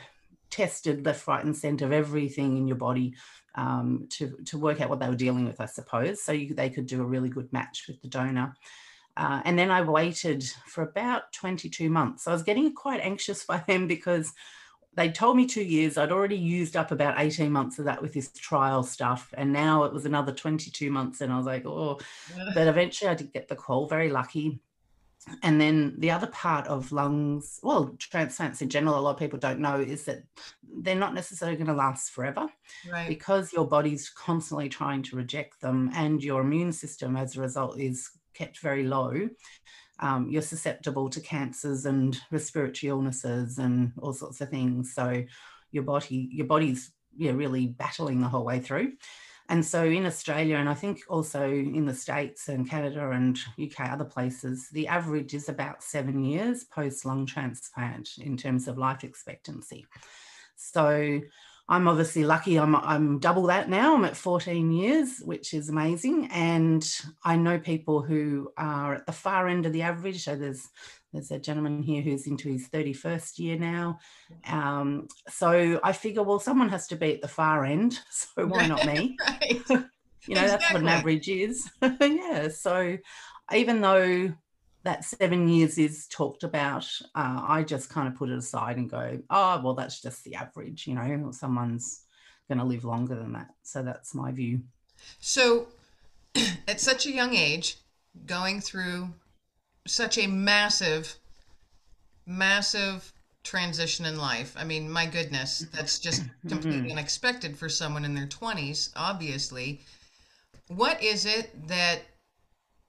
tested 0.49 1.05
left, 1.05 1.27
right, 1.27 1.43
and 1.43 1.55
centre 1.55 1.85
of 1.85 1.91
everything 1.91 2.57
in 2.57 2.67
your 2.67 2.77
body 2.77 3.15
um, 3.55 4.07
to, 4.11 4.37
to 4.45 4.57
work 4.57 4.81
out 4.81 4.89
what 4.89 4.99
they 4.99 5.09
were 5.09 5.15
dealing 5.15 5.45
with, 5.45 5.59
I 5.61 5.65
suppose. 5.65 6.21
So 6.21 6.31
you, 6.31 6.53
they 6.53 6.69
could 6.69 6.85
do 6.85 7.01
a 7.01 7.05
really 7.05 7.29
good 7.29 7.51
match 7.51 7.85
with 7.87 8.01
the 8.01 8.07
donor. 8.07 8.55
Uh, 9.17 9.41
and 9.45 9.57
then 9.57 9.71
I 9.71 9.81
waited 9.81 10.43
for 10.67 10.83
about 10.83 11.31
22 11.31 11.89
months. 11.89 12.27
I 12.27 12.33
was 12.33 12.43
getting 12.43 12.73
quite 12.73 12.99
anxious 13.01 13.45
by 13.47 13.63
them 13.67 13.87
because 13.87 14.33
they 14.95 15.09
told 15.09 15.35
me 15.37 15.45
two 15.45 15.63
years. 15.63 15.97
I'd 15.97 16.11
already 16.11 16.37
used 16.37 16.75
up 16.75 16.91
about 16.91 17.19
18 17.19 17.51
months 17.51 17.79
of 17.79 17.85
that 17.85 18.01
with 18.01 18.13
this 18.13 18.31
trial 18.31 18.83
stuff. 18.83 19.33
And 19.37 19.51
now 19.51 19.83
it 19.83 19.93
was 19.93 20.05
another 20.05 20.31
22 20.31 20.89
months. 20.89 21.21
And 21.21 21.31
I 21.31 21.37
was 21.37 21.45
like, 21.45 21.65
oh, 21.65 21.99
but 22.53 22.67
eventually 22.67 23.09
I 23.09 23.15
did 23.15 23.33
get 23.33 23.47
the 23.47 23.55
call, 23.55 23.87
very 23.87 24.09
lucky. 24.09 24.59
And 25.41 25.59
then 25.59 25.95
the 25.97 26.11
other 26.11 26.27
part 26.27 26.67
of 26.67 26.91
lungs, 26.91 27.59
well, 27.63 27.95
transplants 27.97 28.61
in 28.61 28.69
general, 28.69 28.99
a 28.99 29.01
lot 29.01 29.11
of 29.11 29.17
people 29.17 29.39
don't 29.39 29.59
know 29.59 29.79
is 29.79 30.05
that 30.05 30.23
they're 30.81 30.95
not 30.95 31.15
necessarily 31.15 31.57
going 31.57 31.67
to 31.67 31.73
last 31.73 32.11
forever 32.11 32.47
right. 32.91 33.07
because 33.07 33.51
your 33.51 33.67
body's 33.67 34.09
constantly 34.09 34.69
trying 34.69 35.01
to 35.03 35.15
reject 35.15 35.61
them 35.61 35.89
and 35.95 36.23
your 36.23 36.41
immune 36.41 36.71
system 36.71 37.15
as 37.15 37.35
a 37.35 37.41
result 37.41 37.79
is 37.79 38.09
kept 38.35 38.59
very 38.59 38.83
low 38.83 39.29
um, 39.99 40.27
you're 40.29 40.41
susceptible 40.41 41.09
to 41.09 41.21
cancers 41.21 41.85
and 41.85 42.19
respiratory 42.31 42.89
illnesses 42.89 43.57
and 43.57 43.93
all 43.97 44.13
sorts 44.13 44.41
of 44.41 44.49
things. 44.49 44.93
So 44.93 45.23
your 45.71 45.83
body, 45.83 46.29
your 46.31 46.47
body's 46.47 46.91
yeah, 47.17 47.31
really 47.31 47.67
battling 47.67 48.21
the 48.21 48.27
whole 48.27 48.45
way 48.45 48.59
through. 48.59 48.93
And 49.47 49.63
so 49.63 49.85
in 49.85 50.05
Australia, 50.05 50.57
and 50.57 50.67
I 50.67 50.73
think 50.73 51.01
also 51.07 51.47
in 51.47 51.85
the 51.85 51.93
States 51.93 52.49
and 52.49 52.67
Canada 52.67 53.11
and 53.11 53.37
UK, 53.61 53.91
other 53.91 54.05
places, 54.05 54.69
the 54.69 54.87
average 54.87 55.35
is 55.35 55.49
about 55.49 55.83
seven 55.83 56.23
years 56.23 56.63
post 56.63 57.05
lung 57.05 57.25
transplant 57.25 58.17
in 58.17 58.37
terms 58.37 58.67
of 58.67 58.77
life 58.77 59.03
expectancy. 59.03 59.85
So 60.55 61.19
I'm 61.67 61.87
obviously 61.87 62.23
lucky. 62.23 62.57
I'm 62.57 62.75
I'm 62.75 63.19
double 63.19 63.43
that 63.47 63.69
now. 63.69 63.95
I'm 63.95 64.05
at 64.05 64.15
14 64.15 64.71
years, 64.71 65.19
which 65.19 65.53
is 65.53 65.69
amazing. 65.69 66.29
And 66.31 66.87
I 67.23 67.35
know 67.37 67.57
people 67.57 68.03
who 68.03 68.51
are 68.57 68.93
at 68.95 69.05
the 69.07 69.11
far 69.11 69.47
end 69.47 69.65
of 69.65 69.73
the 69.73 69.81
average. 69.81 70.23
So 70.23 70.35
there's 70.35 70.69
there's 71.11 71.31
a 71.31 71.39
gentleman 71.39 71.81
here 71.81 72.01
who's 72.01 72.27
into 72.27 72.49
his 72.49 72.67
31st 72.69 73.39
year 73.39 73.57
now. 73.57 73.99
Um, 74.47 75.07
so 75.29 75.79
I 75.81 75.93
figure, 75.93 76.23
well, 76.23 76.39
someone 76.39 76.69
has 76.69 76.87
to 76.87 76.97
be 76.97 77.13
at 77.13 77.21
the 77.21 77.27
far 77.27 77.65
end. 77.65 77.99
So 78.11 78.45
why 78.47 78.67
not 78.67 78.85
me? 78.85 79.17
right. 79.27 79.61
you 79.69 80.35
know, 80.35 80.41
exactly. 80.41 80.47
that's 80.47 80.73
what 80.73 80.81
an 80.81 80.87
average 80.87 81.29
is. 81.29 81.69
yeah. 81.81 82.49
So 82.49 82.97
even 83.53 83.81
though 83.81 84.33
that 84.85 85.03
seven 85.03 85.49
years 85.49 85.77
is 85.79 86.07
talked 86.07 86.43
about, 86.43 86.87
uh, 87.15 87.43
I 87.47 87.63
just 87.63 87.89
kind 87.89 88.07
of 88.07 88.15
put 88.15 88.29
it 88.29 88.37
aside 88.37 88.77
and 88.77 88.89
go, 88.89 89.19
oh, 89.31 89.61
well, 89.63 89.73
that's 89.73 89.99
just 89.99 90.23
the 90.23 90.35
average, 90.35 90.85
you 90.85 90.93
know, 90.93 91.31
someone's 91.31 92.05
going 92.47 92.59
to 92.59 92.63
live 92.63 92.85
longer 92.85 93.15
than 93.15 93.33
that. 93.33 93.49
So 93.63 93.81
that's 93.81 94.13
my 94.13 94.31
view. 94.31 94.61
So 95.19 95.67
at 96.67 96.79
such 96.79 97.07
a 97.07 97.11
young 97.11 97.33
age, 97.33 97.77
going 98.27 98.61
through 98.61 99.09
such 99.87 100.19
a 100.19 100.27
massive, 100.27 101.15
massive 102.27 103.11
transition 103.43 104.05
in 104.05 104.19
life. 104.19 104.55
I 104.55 104.65
mean, 104.65 104.89
my 104.89 105.07
goodness, 105.07 105.65
that's 105.73 105.97
just 105.97 106.23
completely 106.47 106.81
mm-hmm. 106.81 106.91
unexpected 106.91 107.57
for 107.57 107.69
someone 107.69 108.05
in 108.05 108.13
their 108.13 108.27
20s, 108.27 108.91
obviously. 108.95 109.81
What 110.67 111.01
is 111.03 111.25
it 111.25 111.67
that 111.67 112.01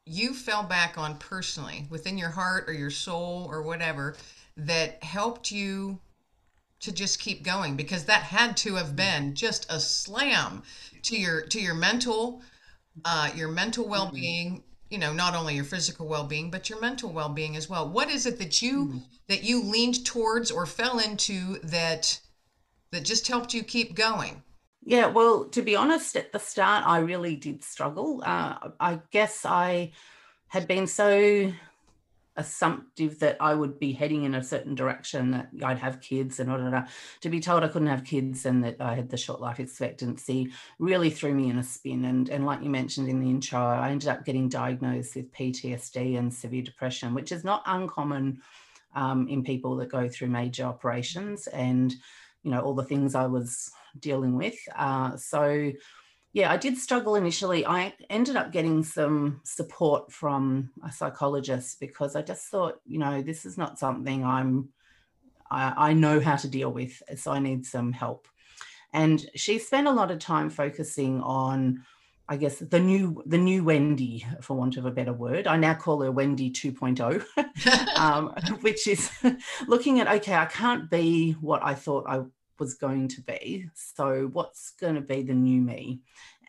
you 0.07 0.33
fell 0.33 0.63
back 0.63 0.97
on 0.97 1.19
personally 1.19 1.87
within 1.91 2.17
your 2.17 2.31
heart 2.31 2.69
or 2.69 2.73
your 2.73 2.91
soul 2.91 3.47
or 3.51 3.63
whatever 3.63 4.15
that 4.57 5.03
helped 5.03 5.51
you 5.51 5.99
to 6.81 6.93
just 6.93 7.19
keep 7.19 7.43
going 7.43 7.77
because 7.77 8.05
that 8.05 8.23
had 8.23 8.57
to 8.57 8.77
have 8.77 8.95
been 8.95 9.35
just 9.35 9.67
a 9.71 9.81
slam 9.81 10.63
to 11.03 11.17
your 11.17 11.43
to 11.43 11.61
your 11.61 11.75
mental 11.75 12.43
uh 13.05 13.31
your 13.35 13.49
mental 13.49 13.85
mm-hmm. 13.85 13.93
well-being 13.93 14.63
you 14.91 14.99
know 14.99 15.13
not 15.13 15.35
only 15.35 15.55
your 15.55 15.65
physical 15.65 16.07
well-being 16.07 16.51
but 16.51 16.71
your 16.71 16.81
mental 16.81 17.11
well-being 17.11 17.57
as 17.57 17.69
well 17.69 17.89
what 17.89 18.09
is 18.09 18.27
it 18.27 18.39
that 18.39 18.63
you 18.63 18.87
mm-hmm. 18.87 18.99
that 19.27 19.43
you 19.43 19.63
leaned 19.63 20.05
towards 20.07 20.51
or 20.51 20.67
fell 20.67 20.99
into 20.99 21.59
that 21.65 22.21
that 22.93 23.05
just 23.05 23.27
helped 23.27 23.53
you 23.53 23.63
keep 23.65 23.95
going 23.95 24.43
yeah, 24.87 25.09
well, 25.09 25.47
to 25.47 25.63
be 25.63 25.75
honest, 25.75 26.17
at 26.17 26.31
the 26.31 26.39
start, 26.39 26.87
I 26.87 26.99
really 26.99 27.35
did 27.35 27.65
struggle. 27.65 28.23
Uh, 28.25 28.71
I 28.79 29.01
guess 29.11 29.45
I 29.45 29.91
had 30.47 30.69
been 30.69 30.87
so 30.87 31.53
assumptive 32.37 33.19
that 33.19 33.37
I 33.41 33.53
would 33.55 33.81
be 33.81 33.93
heading 33.93 34.23
in 34.23 34.37
a 34.37 34.45
certain 34.45 34.77
direction, 34.77 35.33
that 35.33 35.49
I'd 35.65 35.81
have 35.81 36.01
kids 36.01 36.39
and 36.39 36.51
da, 36.51 36.71
da, 36.71 36.85
to 37.23 37.29
be 37.29 37.41
told 37.41 37.65
I 37.65 37.69
couldn't 37.69 37.89
have 37.89 38.05
kids 38.05 38.47
and 38.47 38.63
that 38.63 38.81
I 38.81 38.95
had 38.95 39.11
the 39.11 39.17
short 39.17 39.41
life 39.41 39.59
expectancy 39.59 40.53
really 40.79 41.11
threw 41.11 41.35
me 41.35 41.51
in 41.51 41.59
a 41.59 41.65
spin. 41.65 42.05
And, 42.05 42.29
and 42.29 42.47
like 42.47 42.63
you 42.63 42.71
mentioned 42.71 43.09
in 43.09 43.21
the 43.21 43.29
intro, 43.29 43.59
I 43.59 43.91
ended 43.91 44.09
up 44.09 44.25
getting 44.25 44.49
diagnosed 44.49 45.17
with 45.17 45.33
PTSD 45.33 46.17
and 46.17 46.33
severe 46.33 46.63
depression, 46.63 47.13
which 47.13 47.33
is 47.33 47.43
not 47.43 47.63
uncommon 47.67 48.41
um, 48.95 49.27
in 49.27 49.43
people 49.43 49.75
that 49.77 49.91
go 49.91 50.09
through 50.09 50.29
major 50.29 50.63
operations 50.63 51.49
and, 51.49 51.93
you 52.45 52.53
know, 52.53 52.61
all 52.61 52.75
the 52.75 52.85
things 52.85 53.17
I 53.17 53.27
was 53.27 53.73
dealing 54.01 54.37
with. 54.37 54.57
Uh, 54.75 55.17
so, 55.17 55.73
yeah, 56.33 56.53
I 56.53 56.57
did 56.57 56.77
struggle 56.77 57.15
initially. 57.15 57.65
I 57.67 57.95
ended 58.11 58.37
up 58.37 58.53
getting 58.53 58.83
some 58.83 59.41
support 59.45 60.13
from 60.13 60.71
a 60.85 60.93
psychologist 60.93 61.81
because 61.81 62.15
I 62.17 62.23
just 62.23 62.47
thought, 62.47 62.81
you 62.85 62.99
know, 62.99 63.23
this 63.23 63.47
is 63.47 63.57
not 63.57 63.79
something 63.79 64.25
I'm, 64.25 64.69
I, 65.51 65.91
I 65.91 65.93
know 65.93 66.21
how 66.21 66.37
to 66.37 66.49
deal 66.49 66.71
with, 66.71 67.03
so 67.17 67.33
I 67.33 67.39
need 67.39 67.65
some 67.65 67.93
help. 67.93 68.29
And 68.93 69.25
she 69.35 69.59
spent 69.59 69.87
a 69.87 69.93
lot 69.93 70.11
of 70.11 70.19
time 70.19 70.51
focusing 70.51 71.21
on 71.21 71.85
I 72.29 72.37
guess 72.37 72.59
the 72.59 72.81
new 72.81 73.23
the 73.27 73.39
new 73.39 73.63
Wendy, 73.63 74.27
for 74.41 74.57
want 74.57 74.77
of 74.77 74.85
a 74.85 74.91
better 74.91 75.13
word. 75.13 75.47
I 75.47 75.57
now 75.57 75.75
call 75.75 76.03
her 76.03 76.11
Wendy 76.11 76.51
2.0, 76.51 77.25
um, 77.97 78.35
which 78.63 78.89
is 78.89 79.11
looking 79.69 80.01
at 80.01 80.09
okay, 80.09 80.35
I 80.35 80.47
can't 80.47 80.91
be 80.91 81.33
what 81.33 81.65
I 81.65 81.75
thought 81.75 82.05
I 82.09 82.23
was 82.59 82.75
going 82.75 83.09
to 83.09 83.23
be. 83.23 83.69
So, 83.75 84.29
what's 84.33 84.71
going 84.73 84.95
to 84.95 85.01
be 85.01 85.23
the 85.23 85.35
new 85.35 85.61
me? 85.61 86.01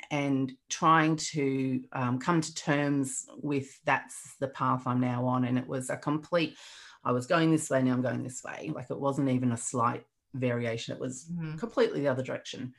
And 0.10 0.54
trying 0.70 1.18
to 1.18 1.82
um, 1.92 2.20
come 2.20 2.40
to 2.40 2.56
terms 2.56 3.28
with 3.42 3.80
that's 3.84 4.36
the 4.40 4.48
path 4.48 4.84
I'm 4.86 5.02
now 5.02 5.26
on. 5.26 5.44
And 5.46 5.58
it 5.58 5.68
was 5.68 5.90
a 5.90 5.98
complete, 5.98 6.56
I 7.04 7.12
was 7.12 7.28
going 7.28 7.52
this 7.52 7.70
way, 7.70 7.84
now 7.84 7.94
I'm 7.94 8.02
going 8.02 8.24
this 8.24 8.44
way. 8.44 8.72
Like 8.74 8.90
it 8.90 9.00
wasn't 9.00 9.30
even 9.30 9.52
a 9.52 9.58
slight 9.58 10.06
variation, 10.34 10.94
it 10.94 11.02
was 11.02 11.26
mm-hmm. 11.26 11.58
completely 11.58 12.02
the 12.02 12.08
other 12.08 12.24
direction. 12.24 12.74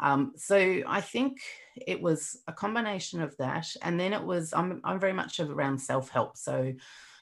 Um, 0.00 0.32
so 0.36 0.82
I 0.86 1.00
think 1.00 1.38
it 1.74 2.00
was 2.00 2.38
a 2.46 2.52
combination 2.52 3.22
of 3.22 3.36
that. 3.38 3.66
And 3.82 3.98
then 3.98 4.12
it 4.12 4.22
was, 4.22 4.52
I'm, 4.52 4.80
I'm 4.84 4.98
very 4.98 5.12
much 5.12 5.40
around 5.40 5.78
self 5.78 6.08
help. 6.08 6.36
So, 6.36 6.72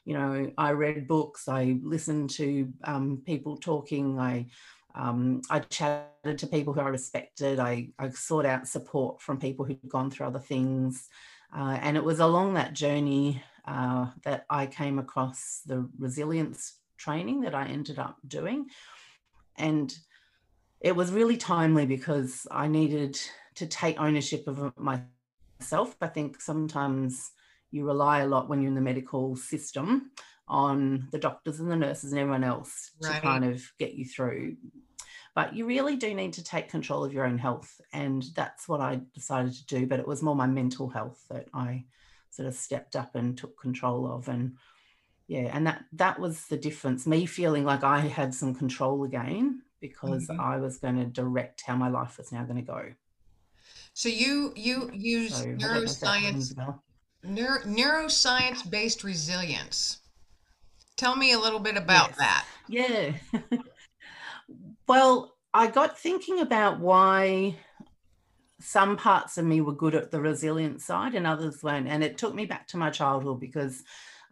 you 0.05 0.13
know, 0.13 0.51
I 0.57 0.71
read 0.71 1.07
books, 1.07 1.47
I 1.47 1.79
listened 1.81 2.31
to 2.31 2.71
um, 2.83 3.21
people 3.25 3.57
talking, 3.57 4.19
I 4.19 4.47
um, 4.95 5.41
I 5.49 5.59
chatted 5.59 6.37
to 6.37 6.47
people 6.47 6.73
who 6.73 6.81
I 6.81 6.87
respected. 6.87 7.59
I, 7.59 7.89
I, 7.97 8.09
sought 8.09 8.45
out 8.45 8.67
support 8.67 9.21
from 9.21 9.39
people 9.39 9.65
who'd 9.65 9.79
gone 9.87 10.11
through 10.11 10.27
other 10.27 10.39
things. 10.39 11.09
Uh, 11.55 11.77
and 11.81 11.97
it 11.97 12.03
was 12.03 12.19
along 12.19 12.53
that 12.53 12.73
journey 12.73 13.41
uh, 13.65 14.07
that 14.23 14.45
I 14.49 14.67
came 14.67 14.99
across 14.99 15.61
the 15.65 15.89
resilience 15.97 16.79
training 16.97 17.41
that 17.41 17.55
I 17.55 17.65
ended 17.65 17.97
up 17.97 18.17
doing. 18.27 18.67
And 19.57 19.93
it 20.79 20.95
was 20.95 21.11
really 21.11 21.37
timely 21.37 21.85
because 21.85 22.45
I 22.51 22.67
needed 22.67 23.19
to 23.55 23.65
take 23.65 23.99
ownership 23.99 24.47
of 24.47 24.73
myself. 24.77 25.95
I 26.01 26.07
think 26.07 26.39
sometimes 26.39 27.31
you 27.71 27.85
rely 27.85 28.19
a 28.19 28.27
lot 28.27 28.47
when 28.47 28.61
you're 28.61 28.69
in 28.69 28.75
the 28.75 28.81
medical 28.81 29.35
system 29.35 30.11
on 30.47 31.07
the 31.11 31.17
doctors 31.17 31.59
and 31.59 31.71
the 31.71 31.75
nurses 31.75 32.11
and 32.11 32.19
everyone 32.19 32.43
else 32.43 32.91
right. 33.01 33.15
to 33.15 33.21
kind 33.21 33.45
of 33.45 33.63
get 33.79 33.93
you 33.93 34.05
through. 34.05 34.57
But 35.35 35.55
you 35.55 35.65
really 35.65 35.95
do 35.95 36.13
need 36.13 36.33
to 36.33 36.43
take 36.43 36.69
control 36.69 37.03
of 37.03 37.13
your 37.13 37.25
own 37.25 37.39
health. 37.39 37.81
And 37.91 38.23
that's 38.35 38.67
what 38.67 38.81
I 38.81 39.01
decided 39.15 39.53
to 39.53 39.65
do. 39.65 39.87
But 39.87 39.99
it 39.99 40.07
was 40.07 40.21
more 40.21 40.35
my 40.35 40.45
mental 40.45 40.89
health 40.89 41.25
that 41.29 41.47
I 41.53 41.85
sort 42.29 42.47
of 42.47 42.53
stepped 42.53 42.95
up 42.95 43.15
and 43.15 43.37
took 43.37 43.59
control 43.59 44.11
of. 44.11 44.27
And 44.27 44.57
yeah, 45.27 45.49
and 45.53 45.65
that 45.65 45.85
that 45.93 46.19
was 46.19 46.45
the 46.47 46.57
difference. 46.57 47.07
Me 47.07 47.25
feeling 47.25 47.63
like 47.63 47.83
I 47.83 47.99
had 47.99 48.33
some 48.33 48.53
control 48.53 49.03
again 49.03 49.63
because 49.79 50.27
mm-hmm. 50.27 50.39
I 50.39 50.57
was 50.57 50.77
going 50.77 50.97
to 50.97 51.05
direct 51.05 51.63
how 51.65 51.75
my 51.75 51.89
life 51.89 52.17
was 52.17 52.31
now 52.31 52.43
going 52.43 52.57
to 52.57 52.61
go. 52.61 52.93
So 53.93 54.09
you 54.09 54.53
you 54.55 54.91
use 54.93 55.35
so 55.35 55.45
neuroscience 55.45 56.55
neuro, 57.23 57.59
neuroscience 57.61 58.69
based 58.69 59.03
resilience. 59.03 59.99
Tell 61.03 61.17
me 61.17 61.33
a 61.33 61.37
little 61.37 61.59
bit 61.59 61.75
about 61.75 62.11
yes. 62.11 62.17
that. 62.17 62.45
Yeah. 62.69 63.11
well, 64.87 65.35
I 65.53 65.67
got 65.67 65.99
thinking 65.99 66.39
about 66.39 66.79
why 66.79 67.57
some 68.61 68.95
parts 68.95 69.37
of 69.37 69.43
me 69.43 69.59
were 69.59 69.75
good 69.75 69.95
at 69.95 70.11
the 70.11 70.21
resilient 70.21 70.79
side 70.79 71.13
and 71.13 71.27
others 71.27 71.61
weren't. 71.61 71.89
And 71.89 72.05
it 72.05 72.17
took 72.17 72.33
me 72.33 72.45
back 72.45 72.69
to 72.69 72.77
my 72.77 72.89
childhood 72.89 73.41
because 73.41 73.83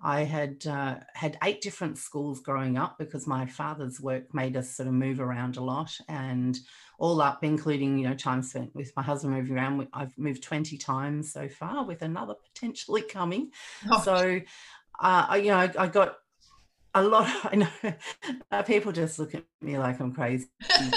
I 0.02 0.24
had 0.24 0.66
uh, 0.66 1.00
had 1.14 1.38
eight 1.44 1.60
different 1.60 1.98
schools 1.98 2.40
growing 2.40 2.78
up 2.78 2.98
because 2.98 3.28
my 3.28 3.46
father's 3.48 4.00
work 4.00 4.34
made 4.34 4.56
us 4.56 4.74
sort 4.74 4.88
of 4.88 4.94
move 4.94 5.20
around 5.20 5.58
a 5.58 5.64
lot, 5.64 5.92
and 6.08 6.58
all 6.98 7.22
up, 7.22 7.44
including 7.44 8.00
you 8.00 8.08
know 8.08 8.16
time 8.16 8.44
spent 8.44 8.74
with 8.74 8.94
my 8.96 9.04
husband 9.04 9.34
moving 9.34 9.58
around. 9.58 9.90
I've 9.92 10.18
moved 10.18 10.42
twenty 10.42 10.78
times 10.78 11.34
so 11.34 11.50
far, 11.50 11.84
with 11.84 12.02
another 12.02 12.34
potentially 12.34 13.02
coming. 13.02 13.52
Oh. 13.92 14.02
So, 14.02 14.40
uh, 15.02 15.36
you 15.36 15.50
know, 15.50 15.58
I, 15.58 15.72
I 15.78 15.88
got 15.88 16.16
a 16.94 17.04
lot 17.04 17.28
i 17.52 17.56
know 17.56 17.68
uh, 18.52 18.64
people 18.64 18.92
just 18.92 19.20
look 19.20 19.34
at 19.34 19.44
me 19.62 19.78
like 19.78 20.00
i'm 20.00 20.14
crazy 20.14 20.48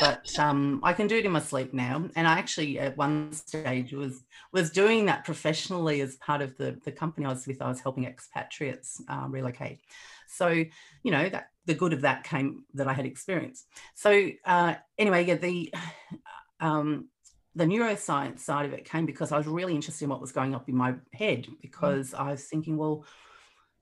but 0.00 0.26
um, 0.38 0.80
i 0.82 0.92
can 0.92 1.06
do 1.06 1.16
it 1.16 1.24
in 1.24 1.32
my 1.32 1.40
sleep 1.40 1.72
now 1.72 2.04
and 2.16 2.26
i 2.26 2.38
actually 2.38 2.78
at 2.78 2.96
one 2.96 3.32
stage 3.32 3.92
was 3.92 4.24
was 4.52 4.70
doing 4.70 5.06
that 5.06 5.24
professionally 5.24 6.00
as 6.00 6.16
part 6.16 6.40
of 6.40 6.56
the 6.56 6.78
the 6.84 6.92
company 6.92 7.26
i 7.26 7.30
was 7.30 7.46
with 7.46 7.62
i 7.62 7.68
was 7.68 7.80
helping 7.80 8.04
expatriates 8.04 9.02
uh, 9.08 9.26
relocate 9.28 9.80
so 10.28 10.48
you 10.48 11.10
know 11.10 11.28
that 11.28 11.48
the 11.66 11.74
good 11.74 11.92
of 11.92 12.02
that 12.02 12.24
came 12.24 12.64
that 12.74 12.88
i 12.88 12.92
had 12.92 13.06
experience. 13.06 13.64
so 13.94 14.28
uh, 14.44 14.74
anyway 14.98 15.24
yeah 15.24 15.36
the 15.36 15.72
um, 16.60 17.08
the 17.56 17.64
neuroscience 17.64 18.40
side 18.40 18.66
of 18.66 18.72
it 18.72 18.84
came 18.84 19.06
because 19.06 19.30
i 19.32 19.38
was 19.38 19.46
really 19.46 19.74
interested 19.74 20.04
in 20.04 20.10
what 20.10 20.20
was 20.20 20.32
going 20.32 20.54
up 20.54 20.68
in 20.68 20.74
my 20.74 20.94
head 21.12 21.44
mm. 21.44 21.54
because 21.60 22.10
mm. 22.10 22.18
i 22.18 22.30
was 22.32 22.44
thinking 22.44 22.76
well 22.76 23.04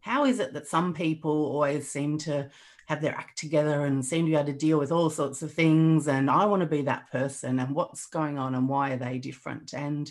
how 0.03 0.25
is 0.25 0.39
it 0.39 0.53
that 0.53 0.67
some 0.67 0.93
people 0.93 1.31
always 1.31 1.91
seem 1.91 2.19
to 2.19 2.51
have 2.87 3.01
their 3.01 3.15
act 3.15 3.39
together 3.39 3.87
and 3.87 4.05
seem 4.05 4.27
to 4.27 4.31
be 4.31 4.37
able 4.37 4.47
to 4.47 4.53
deal 4.53 4.79
with 4.79 4.93
all 4.93 5.09
sorts 5.09 5.41
of 5.41 5.53
things 5.53 6.09
and 6.09 6.31
i 6.31 6.45
want 6.45 6.61
to 6.61 6.67
be 6.67 6.83
that 6.83 7.11
person 7.11 7.59
and 7.59 7.75
what's 7.75 8.07
going 8.07 8.39
on 8.39 8.55
and 8.55 8.69
why 8.69 8.93
are 8.93 8.97
they 8.99 9.19
different? 9.19 9.73
And 9.73 10.11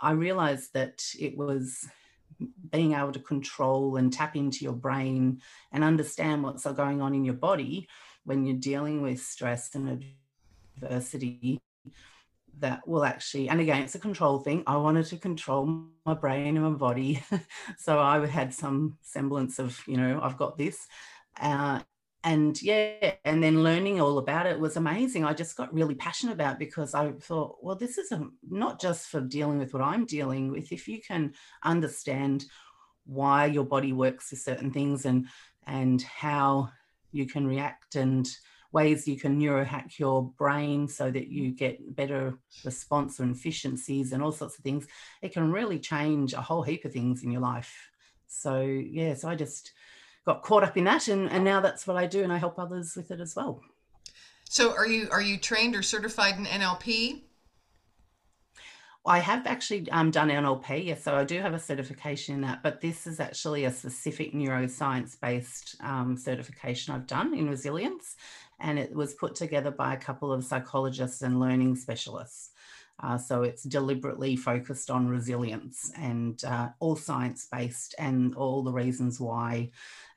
i 0.00 0.10
realized 0.10 0.72
that 0.74 1.04
it 1.18 1.36
was 1.36 1.86
being 2.70 2.94
able 2.94 3.12
to 3.12 3.20
control 3.20 3.96
and 3.96 4.12
tap 4.12 4.34
into 4.34 4.64
your 4.64 4.72
brain 4.72 5.40
and 5.70 5.84
understand 5.84 6.42
what's 6.42 6.64
going 6.64 7.00
on 7.00 7.14
in 7.14 7.24
your 7.24 7.34
body 7.34 7.88
when 8.24 8.44
you're 8.44 8.56
dealing 8.56 9.02
with 9.02 9.20
stress 9.20 9.74
and 9.74 10.04
adversity 10.82 11.60
that 12.60 12.86
will 12.86 13.04
actually, 13.04 13.48
and 13.48 13.60
again, 13.60 13.82
it's 13.82 13.94
a 13.94 14.00
control 14.00 14.38
thing. 14.38 14.62
I 14.66 14.76
wanted 14.76 15.06
to 15.06 15.16
control 15.16 15.84
my 16.04 16.14
brain 16.14 16.56
and 16.56 16.64
my 16.64 16.72
body. 16.72 17.22
so 17.78 17.98
I 17.98 18.24
had 18.26 18.54
some 18.54 18.98
semblance 19.02 19.58
of, 19.58 19.80
you 19.86 19.96
know, 19.96 20.20
I've 20.22 20.36
got 20.36 20.56
this. 20.56 20.86
Uh, 21.40 21.80
and 22.22 22.60
yeah, 22.62 23.12
and 23.24 23.42
then 23.42 23.62
learning 23.62 24.00
all 24.00 24.16
about 24.16 24.46
it 24.46 24.58
was 24.58 24.76
amazing. 24.76 25.24
I 25.24 25.34
just 25.34 25.56
got 25.56 25.74
really 25.74 25.94
passionate 25.94 26.32
about 26.32 26.58
because 26.58 26.94
I 26.94 27.12
thought, 27.12 27.58
well, 27.60 27.76
this 27.76 27.98
is 27.98 28.12
a, 28.12 28.26
not 28.48 28.80
just 28.80 29.08
for 29.08 29.20
dealing 29.20 29.58
with 29.58 29.74
what 29.74 29.82
I'm 29.82 30.06
dealing 30.06 30.50
with. 30.50 30.72
If 30.72 30.88
you 30.88 31.02
can 31.02 31.34
understand 31.62 32.46
why 33.04 33.44
your 33.46 33.64
body 33.64 33.92
works 33.92 34.30
with 34.30 34.40
certain 34.40 34.70
things 34.70 35.04
and 35.04 35.26
and 35.66 36.00
how 36.02 36.70
you 37.12 37.26
can 37.26 37.46
react 37.46 37.94
and 37.94 38.26
ways 38.74 39.08
you 39.08 39.16
can 39.16 39.40
neurohack 39.40 39.98
your 39.98 40.24
brain 40.36 40.88
so 40.88 41.10
that 41.10 41.28
you 41.28 41.52
get 41.52 41.94
better 41.94 42.36
response 42.64 43.20
and 43.20 43.34
efficiencies 43.34 44.12
and 44.12 44.22
all 44.22 44.32
sorts 44.32 44.58
of 44.58 44.64
things, 44.64 44.86
it 45.22 45.32
can 45.32 45.52
really 45.52 45.78
change 45.78 46.34
a 46.34 46.42
whole 46.42 46.62
heap 46.62 46.84
of 46.84 46.92
things 46.92 47.22
in 47.22 47.30
your 47.30 47.40
life. 47.40 47.72
So, 48.26 48.60
yeah, 48.60 49.14
so 49.14 49.28
I 49.28 49.36
just 49.36 49.72
got 50.26 50.42
caught 50.42 50.64
up 50.64 50.76
in 50.76 50.84
that 50.84 51.08
and, 51.08 51.30
and 51.30 51.44
now 51.44 51.60
that's 51.60 51.86
what 51.86 51.96
I 51.96 52.06
do 52.06 52.24
and 52.24 52.32
I 52.32 52.38
help 52.38 52.58
others 52.58 52.94
with 52.96 53.10
it 53.10 53.20
as 53.20 53.36
well. 53.36 53.62
So 54.44 54.72
are 54.72 54.86
you 54.86 55.08
are 55.10 55.22
you 55.22 55.38
trained 55.38 55.74
or 55.74 55.82
certified 55.82 56.36
in 56.36 56.44
NLP? 56.44 57.22
I 59.06 59.18
have 59.18 59.46
actually 59.46 59.90
um, 59.90 60.10
done 60.10 60.30
NLP, 60.30 60.86
yes, 60.86 61.04
so 61.04 61.14
I 61.14 61.24
do 61.24 61.38
have 61.38 61.52
a 61.52 61.58
certification 61.58 62.36
in 62.36 62.40
that, 62.40 62.62
but 62.62 62.80
this 62.80 63.06
is 63.06 63.20
actually 63.20 63.66
a 63.66 63.70
specific 63.70 64.32
neuroscience 64.32 65.20
based 65.20 65.76
um, 65.82 66.16
certification 66.16 66.94
I've 66.94 67.06
done 67.06 67.34
in 67.34 67.50
resilience 67.50 68.16
and 68.64 68.78
it 68.78 68.94
was 68.94 69.14
put 69.14 69.34
together 69.34 69.70
by 69.70 69.92
a 69.92 69.98
couple 69.98 70.32
of 70.32 70.42
psychologists 70.42 71.20
and 71.20 71.38
learning 71.38 71.76
specialists. 71.76 72.50
Uh, 73.02 73.18
so 73.18 73.42
it's 73.42 73.64
deliberately 73.64 74.36
focused 74.36 74.90
on 74.90 75.08
resilience 75.08 75.92
and 75.98 76.42
uh, 76.44 76.68
all 76.78 76.96
science 76.96 77.46
based 77.52 77.94
and 77.98 78.34
all 78.36 78.62
the 78.62 78.72
reasons 78.72 79.20
why. 79.20 79.68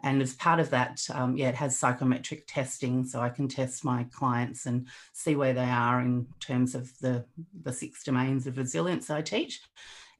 And 0.03 0.21
as 0.21 0.33
part 0.33 0.59
of 0.59 0.69
that, 0.69 1.05
um, 1.13 1.35
yeah, 1.35 1.49
it 1.49 1.55
has 1.55 1.77
psychometric 1.77 2.45
testing. 2.47 3.03
So 3.03 3.19
I 3.19 3.29
can 3.29 3.47
test 3.47 3.83
my 3.83 4.05
clients 4.11 4.65
and 4.65 4.87
see 5.11 5.35
where 5.35 5.53
they 5.53 5.69
are 5.69 5.99
in 5.99 6.27
terms 6.39 6.73
of 6.73 6.97
the, 6.99 7.25
the 7.63 7.73
six 7.73 8.03
domains 8.03 8.47
of 8.47 8.57
resilience 8.57 9.09
I 9.09 9.23
teach. 9.23 9.59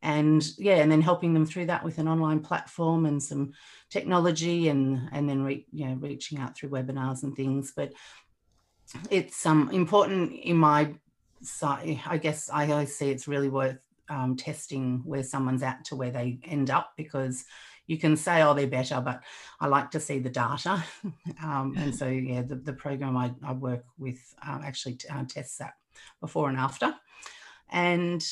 And 0.02 0.48
yeah, 0.58 0.76
and 0.76 0.92
then 0.92 1.02
helping 1.02 1.34
them 1.34 1.46
through 1.46 1.66
that 1.68 1.84
with 1.84 1.98
an 1.98 2.08
online 2.08 2.42
platform 2.42 3.06
and 3.06 3.22
some 3.22 3.54
technology 3.90 4.70
and 4.70 5.10
and 5.12 5.28
then 5.28 5.44
re, 5.44 5.66
you 5.72 5.88
know 5.88 5.96
reaching 5.96 6.38
out 6.38 6.56
through 6.56 6.70
webinars 6.70 7.24
and 7.24 7.36
things. 7.36 7.74
But 7.76 7.94
it's 9.10 9.46
um 9.46 9.70
important 9.74 10.34
in 10.34 10.56
my 10.56 10.94
side 11.42 12.00
i 12.08 12.18
guess 12.18 12.50
i 12.52 12.72
always 12.72 12.96
say 12.96 13.10
it's 13.10 13.28
really 13.28 13.50
worth 13.50 13.78
um, 14.10 14.38
testing 14.38 15.02
where 15.04 15.22
someone's 15.22 15.62
at 15.62 15.84
to 15.84 15.98
where 15.98 16.12
they 16.12 16.40
end 16.46 16.70
up 16.70 16.94
because 16.96 17.44
you 17.88 17.98
can 17.98 18.16
say 18.16 18.42
oh 18.42 18.54
they're 18.54 18.66
better 18.66 19.02
but 19.02 19.22
i 19.60 19.68
like 19.68 19.92
to 19.92 20.00
see 20.00 20.20
the 20.20 20.30
data. 20.30 20.84
Um, 21.44 21.76
and 21.78 21.94
so 21.94 22.08
yeah 22.32 22.42
the, 22.42 22.56
the 22.56 22.72
program 22.72 23.18
i, 23.18 23.34
I 23.46 23.52
work 23.52 23.84
with 23.98 24.18
um, 24.42 24.62
actually 24.64 24.98
uh, 25.12 25.26
tests 25.28 25.58
that 25.58 25.74
before 26.22 26.50
and 26.50 26.58
after. 26.58 26.94
And 27.70 28.26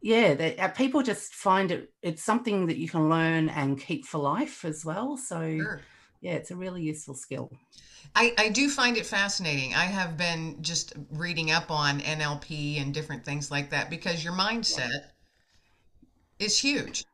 yeah, 0.00 0.34
that 0.34 0.58
uh, 0.58 0.68
people 0.68 1.02
just 1.02 1.34
find 1.34 1.70
it. 1.70 1.92
It's 2.02 2.22
something 2.22 2.66
that 2.66 2.76
you 2.76 2.88
can 2.88 3.08
learn 3.08 3.48
and 3.48 3.80
keep 3.80 4.06
for 4.06 4.18
life 4.18 4.64
as 4.64 4.84
well. 4.84 5.16
So, 5.16 5.40
sure. 5.40 5.80
yeah, 6.20 6.32
it's 6.32 6.50
a 6.50 6.56
really 6.56 6.82
useful 6.82 7.14
skill. 7.14 7.50
I, 8.14 8.32
I 8.38 8.48
do 8.48 8.68
find 8.68 8.96
it 8.96 9.06
fascinating. 9.06 9.74
I 9.74 9.84
have 9.84 10.16
been 10.16 10.62
just 10.62 10.94
reading 11.10 11.50
up 11.50 11.70
on 11.70 12.00
NLP 12.00 12.80
and 12.80 12.94
different 12.94 13.24
things 13.24 13.50
like 13.50 13.70
that 13.70 13.90
because 13.90 14.22
your 14.22 14.32
mindset 14.32 14.90
yeah. 14.90 16.46
is 16.46 16.58
huge. 16.58 17.04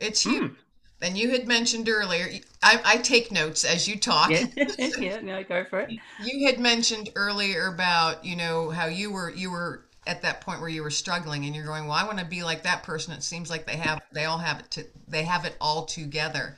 It's 0.00 0.22
huge. 0.22 0.52
Mm. 0.52 0.56
And 1.00 1.18
you 1.18 1.30
had 1.30 1.48
mentioned 1.48 1.88
earlier, 1.88 2.28
I, 2.62 2.80
I, 2.84 2.96
take 2.98 3.32
notes 3.32 3.64
as 3.64 3.88
you 3.88 3.98
talk. 3.98 4.30
Yeah, 4.30 4.46
yeah, 4.98 5.20
no, 5.20 5.42
go 5.42 5.64
for 5.64 5.80
it. 5.80 5.90
You 6.22 6.46
had 6.46 6.60
mentioned 6.60 7.10
earlier 7.16 7.66
about, 7.66 8.24
you 8.24 8.36
know, 8.36 8.70
how 8.70 8.86
you 8.86 9.10
were 9.10 9.30
you 9.30 9.50
were 9.50 9.84
at 10.06 10.22
that 10.22 10.40
point 10.40 10.60
where 10.60 10.68
you 10.68 10.82
were 10.82 10.90
struggling 10.90 11.44
and 11.44 11.54
you're 11.54 11.64
going 11.64 11.86
well 11.86 11.96
i 11.96 12.04
want 12.04 12.18
to 12.18 12.24
be 12.24 12.42
like 12.42 12.62
that 12.62 12.82
person. 12.82 13.12
It 13.12 13.22
seems 13.22 13.50
like 13.50 13.66
they 13.66 13.76
have 13.76 14.02
they 14.12 14.24
all 14.24 14.38
have 14.38 14.60
it 14.60 14.70
to, 14.72 14.86
they 15.08 15.22
have 15.22 15.44
it 15.44 15.56
all 15.60 15.84
together. 15.84 16.56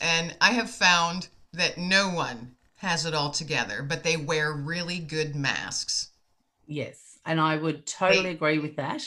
And 0.00 0.36
i 0.40 0.52
have 0.52 0.70
found 0.70 1.28
that 1.52 1.78
no 1.78 2.08
one 2.08 2.54
has 2.76 3.06
it 3.06 3.14
all 3.14 3.30
together 3.30 3.82
but 3.82 4.02
they 4.02 4.16
wear 4.16 4.52
really 4.52 4.98
good 4.98 5.36
masks. 5.36 6.10
Yes 6.66 7.18
and 7.26 7.40
i 7.40 7.56
would 7.56 7.86
totally 7.86 8.24
they, 8.24 8.30
agree 8.30 8.58
with 8.58 8.76
that. 8.76 9.04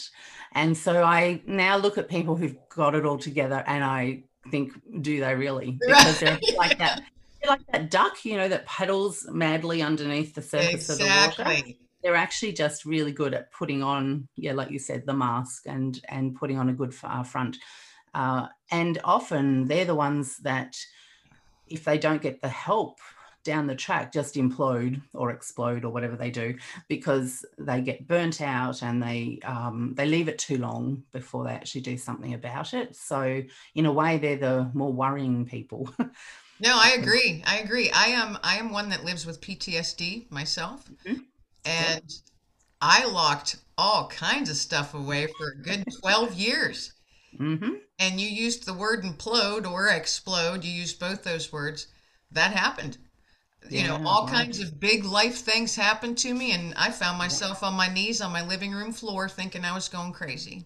And 0.54 0.76
so 0.78 1.04
i 1.04 1.41
now 1.46 1.78
look 1.78 1.98
at 1.98 2.10
people 2.10 2.36
who've 2.36 2.58
got 2.70 2.96
it 2.96 3.06
all 3.06 3.17
together 3.17 3.63
and 3.67 3.84
i 3.84 4.24
think 4.52 4.72
do 5.02 5.20
they 5.20 5.36
really? 5.36 5.78
Because 5.88 6.20
they're 6.20 6.39
like 6.58 6.78
that 6.78 7.02
like 7.48 7.65
that 7.72 7.89
duck 7.89 8.26
you 8.26 8.36
know 8.36 8.50
that 8.50 8.65
paddles 8.65 9.26
madly 9.30 9.82
underneath 9.82 10.36
the 10.36 10.41
surface 10.41 10.89
exactly. 10.89 11.43
of 11.43 11.48
the 11.48 11.72
water 11.72 11.78
they're 12.04 12.16
actually 12.16 12.54
just 12.54 12.86
really 12.86 13.12
good 13.12 13.34
at 13.34 13.52
putting 13.52 13.84
on, 13.84 14.28
yeah, 14.36 14.54
like 14.54 14.72
you 14.72 14.80
said, 14.80 15.06
the 15.06 15.14
mask 15.14 15.64
and 15.66 16.00
and 16.10 16.36
putting 16.36 16.58
on 16.58 16.70
a 16.70 16.74
good 16.74 16.94
front. 16.94 17.58
Uh, 18.14 18.48
and 18.72 19.00
often 19.04 19.68
they're 19.68 19.86
the 19.86 19.96
ones 19.96 20.38
that, 20.38 20.76
if 21.68 21.84
they 21.84 21.98
don't 21.98 22.22
get 22.22 22.42
the 22.42 22.50
help 22.50 23.00
down 23.44 23.68
the 23.68 23.76
track, 23.76 24.12
just 24.12 24.36
implode 24.36 25.02
or 25.14 25.32
explode 25.32 25.86
or 25.86 25.92
whatever 25.92 26.16
they 26.16 26.30
do 26.30 26.56
because 26.90 27.46
they 27.58 27.82
get 27.82 28.08
burnt 28.08 28.42
out 28.42 28.84
and 28.84 29.02
they 29.02 29.40
um, 29.44 29.94
they 29.96 30.06
leave 30.06 30.28
it 30.28 30.38
too 30.38 30.58
long 30.58 31.04
before 31.14 31.46
they 31.46 31.52
actually 31.52 31.82
do 31.82 31.98
something 31.98 32.34
about 32.34 32.74
it. 32.74 32.96
So 32.96 33.42
in 33.74 33.86
a 33.86 33.92
way, 33.92 34.18
they're 34.18 34.38
the 34.38 34.70
more 34.74 34.92
worrying 34.92 35.46
people. 35.46 35.90
No, 36.60 36.78
I 36.78 36.90
agree. 37.00 37.44
I 37.46 37.60
agree. 37.60 37.90
I 37.92 38.08
am 38.08 38.38
I 38.44 38.58
am 38.58 38.72
one 38.72 38.90
that 38.90 39.06
lives 39.06 39.26
with 39.26 39.42
PTSD 39.42 40.30
myself. 40.30 40.90
Mm-hmm. 40.90 41.22
And 41.67 42.03
I 42.82 43.06
locked 43.06 43.58
all 43.77 44.08
kinds 44.08 44.49
of 44.49 44.56
stuff 44.56 44.93
away 44.93 45.27
for 45.38 45.49
a 45.51 45.62
good 45.62 45.86
12 46.01 46.34
years. 46.34 46.93
Mm-hmm. 47.39 47.73
And 47.99 48.19
you 48.19 48.27
used 48.27 48.65
the 48.65 48.73
word 48.73 49.03
implode 49.03 49.69
or 49.69 49.88
explode. 49.89 50.63
You 50.63 50.71
used 50.71 50.99
both 50.99 51.23
those 51.23 51.51
words. 51.51 51.88
That 52.32 52.51
happened. 52.51 52.97
You 53.69 53.80
yeah, 53.80 53.97
know, 53.97 54.08
all 54.08 54.27
kinds 54.27 54.62
of 54.62 54.80
big 54.80 55.03
life 55.03 55.39
things 55.39 55.75
happened 55.75 56.17
to 56.19 56.34
me. 56.34 56.53
And 56.53 56.73
I 56.75 56.91
found 56.91 57.17
myself 57.17 57.63
on 57.63 57.73
my 57.73 57.91
knees 57.93 58.21
on 58.21 58.32
my 58.32 58.45
living 58.45 58.71
room 58.71 58.93
floor 58.93 59.27
thinking 59.27 59.65
I 59.65 59.73
was 59.73 59.89
going 59.89 60.13
crazy. 60.13 60.65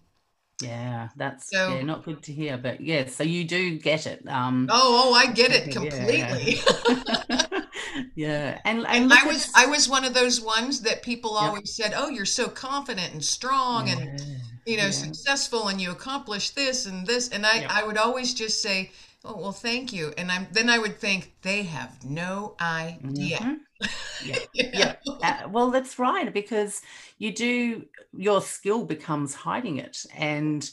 Yeah, 0.62 1.08
that's 1.16 1.50
so, 1.50 1.74
yeah, 1.74 1.82
not 1.82 2.04
good 2.04 2.22
to 2.22 2.32
hear. 2.32 2.56
But 2.56 2.80
yeah, 2.80 3.06
so 3.06 3.24
you 3.24 3.44
do 3.44 3.78
get 3.78 4.06
it. 4.06 4.26
Um, 4.28 4.68
oh, 4.70 5.10
oh, 5.10 5.14
I 5.14 5.32
get 5.32 5.50
it 5.50 5.72
completely. 5.72 6.60
Yeah. 7.94 8.02
yeah. 8.14 8.60
And, 8.64 8.86
and, 8.86 9.12
I 9.12 9.26
was 9.26 9.50
I 9.54 9.66
was 9.66 9.88
one 9.88 10.04
of 10.04 10.14
those 10.14 10.40
ones 10.40 10.80
that 10.82 11.02
people 11.02 11.36
always 11.36 11.74
said, 11.74 11.92
"Oh, 11.94 12.08
you're 12.08 12.24
so 12.24 12.48
confident 12.48 13.12
and 13.12 13.24
strong 13.24 13.88
and 13.88 14.20
you 14.64 14.76
know, 14.76 14.84
yeah. 14.84 14.90
successful 14.90 15.68
and 15.68 15.80
you 15.80 15.90
accomplish 15.90 16.50
this 16.50 16.86
and 16.86 17.06
this." 17.06 17.28
And 17.28 17.44
I 17.44 17.66
I 17.68 17.84
would 17.84 17.98
always 17.98 18.34
just 18.34 18.62
say, 18.62 18.90
Oh 19.24 19.36
well, 19.36 19.52
thank 19.52 19.92
you. 19.92 20.12
And 20.18 20.32
I'm 20.32 20.48
then 20.50 20.68
I 20.68 20.78
would 20.78 20.98
think 20.98 21.34
they 21.42 21.62
have 21.64 22.04
no 22.04 22.56
idea. 22.60 23.38
Mhm. 23.38 23.58
Yeah, 24.24 24.38
yeah. 24.54 24.94
Uh, 25.24 25.48
well, 25.48 25.72
that's 25.72 25.98
right 25.98 26.32
because 26.32 26.82
you 27.18 27.34
do 27.34 27.84
your 28.12 28.40
skill 28.40 28.84
becomes 28.84 29.34
hiding 29.34 29.78
it, 29.78 30.06
and 30.16 30.70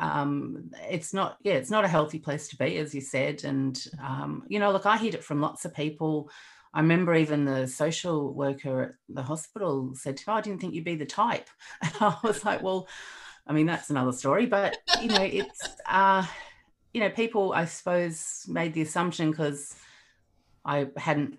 um, 0.00 0.70
it's 0.88 1.12
not. 1.12 1.36
Yeah, 1.42 1.54
it's 1.54 1.70
not 1.70 1.84
a 1.84 1.88
healthy 1.88 2.18
place 2.18 2.48
to 2.48 2.56
be, 2.56 2.78
as 2.78 2.94
you 2.94 3.02
said. 3.02 3.44
And 3.44 3.80
um, 4.02 4.44
you 4.48 4.58
know, 4.58 4.72
look, 4.72 4.86
I 4.86 4.96
heard 4.96 5.14
it 5.14 5.22
from 5.22 5.40
lots 5.40 5.64
of 5.64 5.74
people. 5.74 6.30
I 6.72 6.80
remember 6.80 7.14
even 7.14 7.44
the 7.44 7.66
social 7.66 8.32
worker 8.32 8.82
at 8.82 9.14
the 9.14 9.22
hospital 9.22 9.92
said, 9.94 10.20
"Oh, 10.26 10.32
I 10.32 10.40
didn't 10.40 10.60
think 10.60 10.74
you'd 10.74 10.84
be 10.84 10.96
the 10.96 11.06
type." 11.06 11.48
I 11.82 12.16
was 12.24 12.44
like, 12.44 12.62
"Well, 12.62 12.88
I 13.46 13.52
mean, 13.52 13.66
that's 13.66 13.90
another 13.90 14.12
story." 14.12 14.46
But 14.46 14.78
you 15.02 15.08
know, 15.08 15.22
it's 15.22 15.68
uh, 15.86 16.24
you 16.94 17.00
know, 17.00 17.10
people 17.10 17.52
I 17.52 17.66
suppose 17.66 18.46
made 18.48 18.72
the 18.72 18.82
assumption 18.82 19.30
because 19.30 19.76
I 20.64 20.88
hadn't 20.96 21.38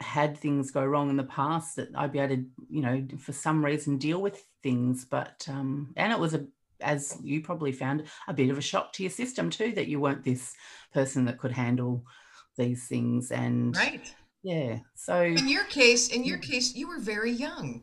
had 0.00 0.36
things 0.36 0.70
go 0.70 0.84
wrong 0.84 1.08
in 1.08 1.16
the 1.16 1.24
past 1.24 1.76
that 1.76 1.88
I'd 1.94 2.12
be 2.12 2.18
able 2.18 2.36
to, 2.36 2.44
you 2.68 2.82
know, 2.82 3.06
for 3.18 3.32
some 3.32 3.64
reason 3.64 3.96
deal 3.96 4.20
with 4.20 4.44
things. 4.62 5.06
But 5.06 5.46
um, 5.48 5.94
and 5.96 6.12
it 6.12 6.18
was 6.18 6.34
a, 6.34 6.44
as 6.82 7.16
you 7.22 7.40
probably 7.40 7.72
found, 7.72 8.04
a 8.28 8.34
bit 8.34 8.50
of 8.50 8.58
a 8.58 8.62
shock 8.62 8.92
to 8.94 9.02
your 9.02 9.10
system 9.10 9.50
too 9.50 9.72
that 9.72 9.88
you 9.88 10.00
weren't 10.00 10.24
this 10.24 10.54
person 10.92 11.24
that 11.24 11.38
could 11.38 11.52
handle 11.52 12.04
these 12.56 12.86
things. 12.86 13.30
And 13.30 13.74
Right. 13.76 14.14
yeah, 14.42 14.80
so 14.94 15.22
In 15.22 15.48
your 15.48 15.64
case, 15.64 16.08
in 16.08 16.24
your 16.24 16.38
case, 16.38 16.74
you 16.74 16.88
were 16.88 16.98
very 17.00 17.30
young. 17.32 17.82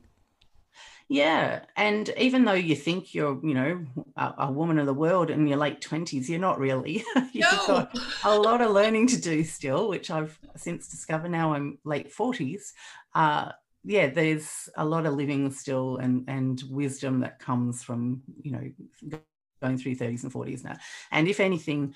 yeah, 1.07 1.61
and 1.75 2.09
even 2.17 2.45
though 2.45 2.53
you 2.53 2.75
think 2.75 3.15
you're, 3.15 3.39
you 3.43 3.55
know, 3.55 3.83
a, 4.15 4.33
a 4.39 4.51
woman 4.51 4.77
of 4.77 4.85
the 4.85 4.93
world 4.93 5.31
in 5.31 5.47
your 5.47 5.57
late 5.57 5.81
twenties, 5.81 6.29
you're 6.29 6.39
not 6.39 6.59
really. 6.59 7.03
You've 7.33 7.47
No. 7.51 7.65
got 7.67 7.97
a 8.23 8.37
lot 8.37 8.61
of 8.61 8.71
learning 8.71 9.07
to 9.07 9.19
do 9.21 9.43
still, 9.43 9.89
which 9.89 10.11
I've 10.11 10.37
since 10.55 10.87
discovered 10.89 11.29
now 11.31 11.53
I'm 11.53 11.79
late 11.83 12.13
40s. 12.13 12.73
Uh, 13.15 13.51
yeah, 13.83 14.07
there's 14.07 14.69
a 14.75 14.85
lot 14.85 15.05
of 15.05 15.13
living 15.13 15.51
still 15.51 15.97
and 15.97 16.25
and 16.27 16.61
wisdom 16.69 17.21
that 17.21 17.39
comes 17.39 17.83
from, 17.83 18.21
you 18.41 18.51
know, 18.51 19.19
going 19.61 19.77
through 19.77 19.95
30s 19.95 20.23
and 20.23 20.31
40s 20.31 20.63
now. 20.63 20.77
And 21.11 21.27
if 21.27 21.39
anything, 21.39 21.95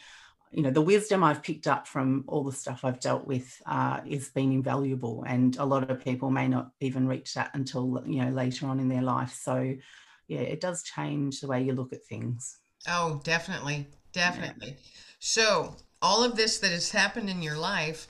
you 0.51 0.61
know, 0.61 0.71
the 0.71 0.81
wisdom 0.81 1.23
I've 1.23 1.43
picked 1.43 1.67
up 1.67 1.87
from 1.87 2.23
all 2.27 2.43
the 2.43 2.51
stuff 2.51 2.83
I've 2.83 2.99
dealt 2.99 3.25
with 3.25 3.61
uh, 3.65 4.01
is 4.05 4.29
been 4.29 4.51
invaluable. 4.51 5.23
And 5.27 5.55
a 5.57 5.65
lot 5.65 5.89
of 5.89 6.03
people 6.03 6.29
may 6.29 6.47
not 6.47 6.71
even 6.79 7.07
reach 7.07 7.33
that 7.33 7.51
until, 7.53 8.03
you 8.05 8.23
know, 8.23 8.31
later 8.31 8.67
on 8.67 8.79
in 8.79 8.89
their 8.89 9.01
life. 9.01 9.33
So 9.33 9.75
yeah, 10.27 10.41
it 10.41 10.61
does 10.61 10.83
change 10.83 11.41
the 11.41 11.47
way 11.47 11.63
you 11.63 11.73
look 11.73 11.93
at 11.93 12.03
things. 12.05 12.59
Oh, 12.87 13.21
definitely. 13.23 13.87
Definitely. 14.11 14.77
So, 15.19 15.75
all 16.01 16.23
of 16.23 16.35
this 16.35 16.59
that 16.59 16.71
has 16.71 16.91
happened 16.91 17.29
in 17.29 17.41
your 17.41 17.57
life, 17.57 18.07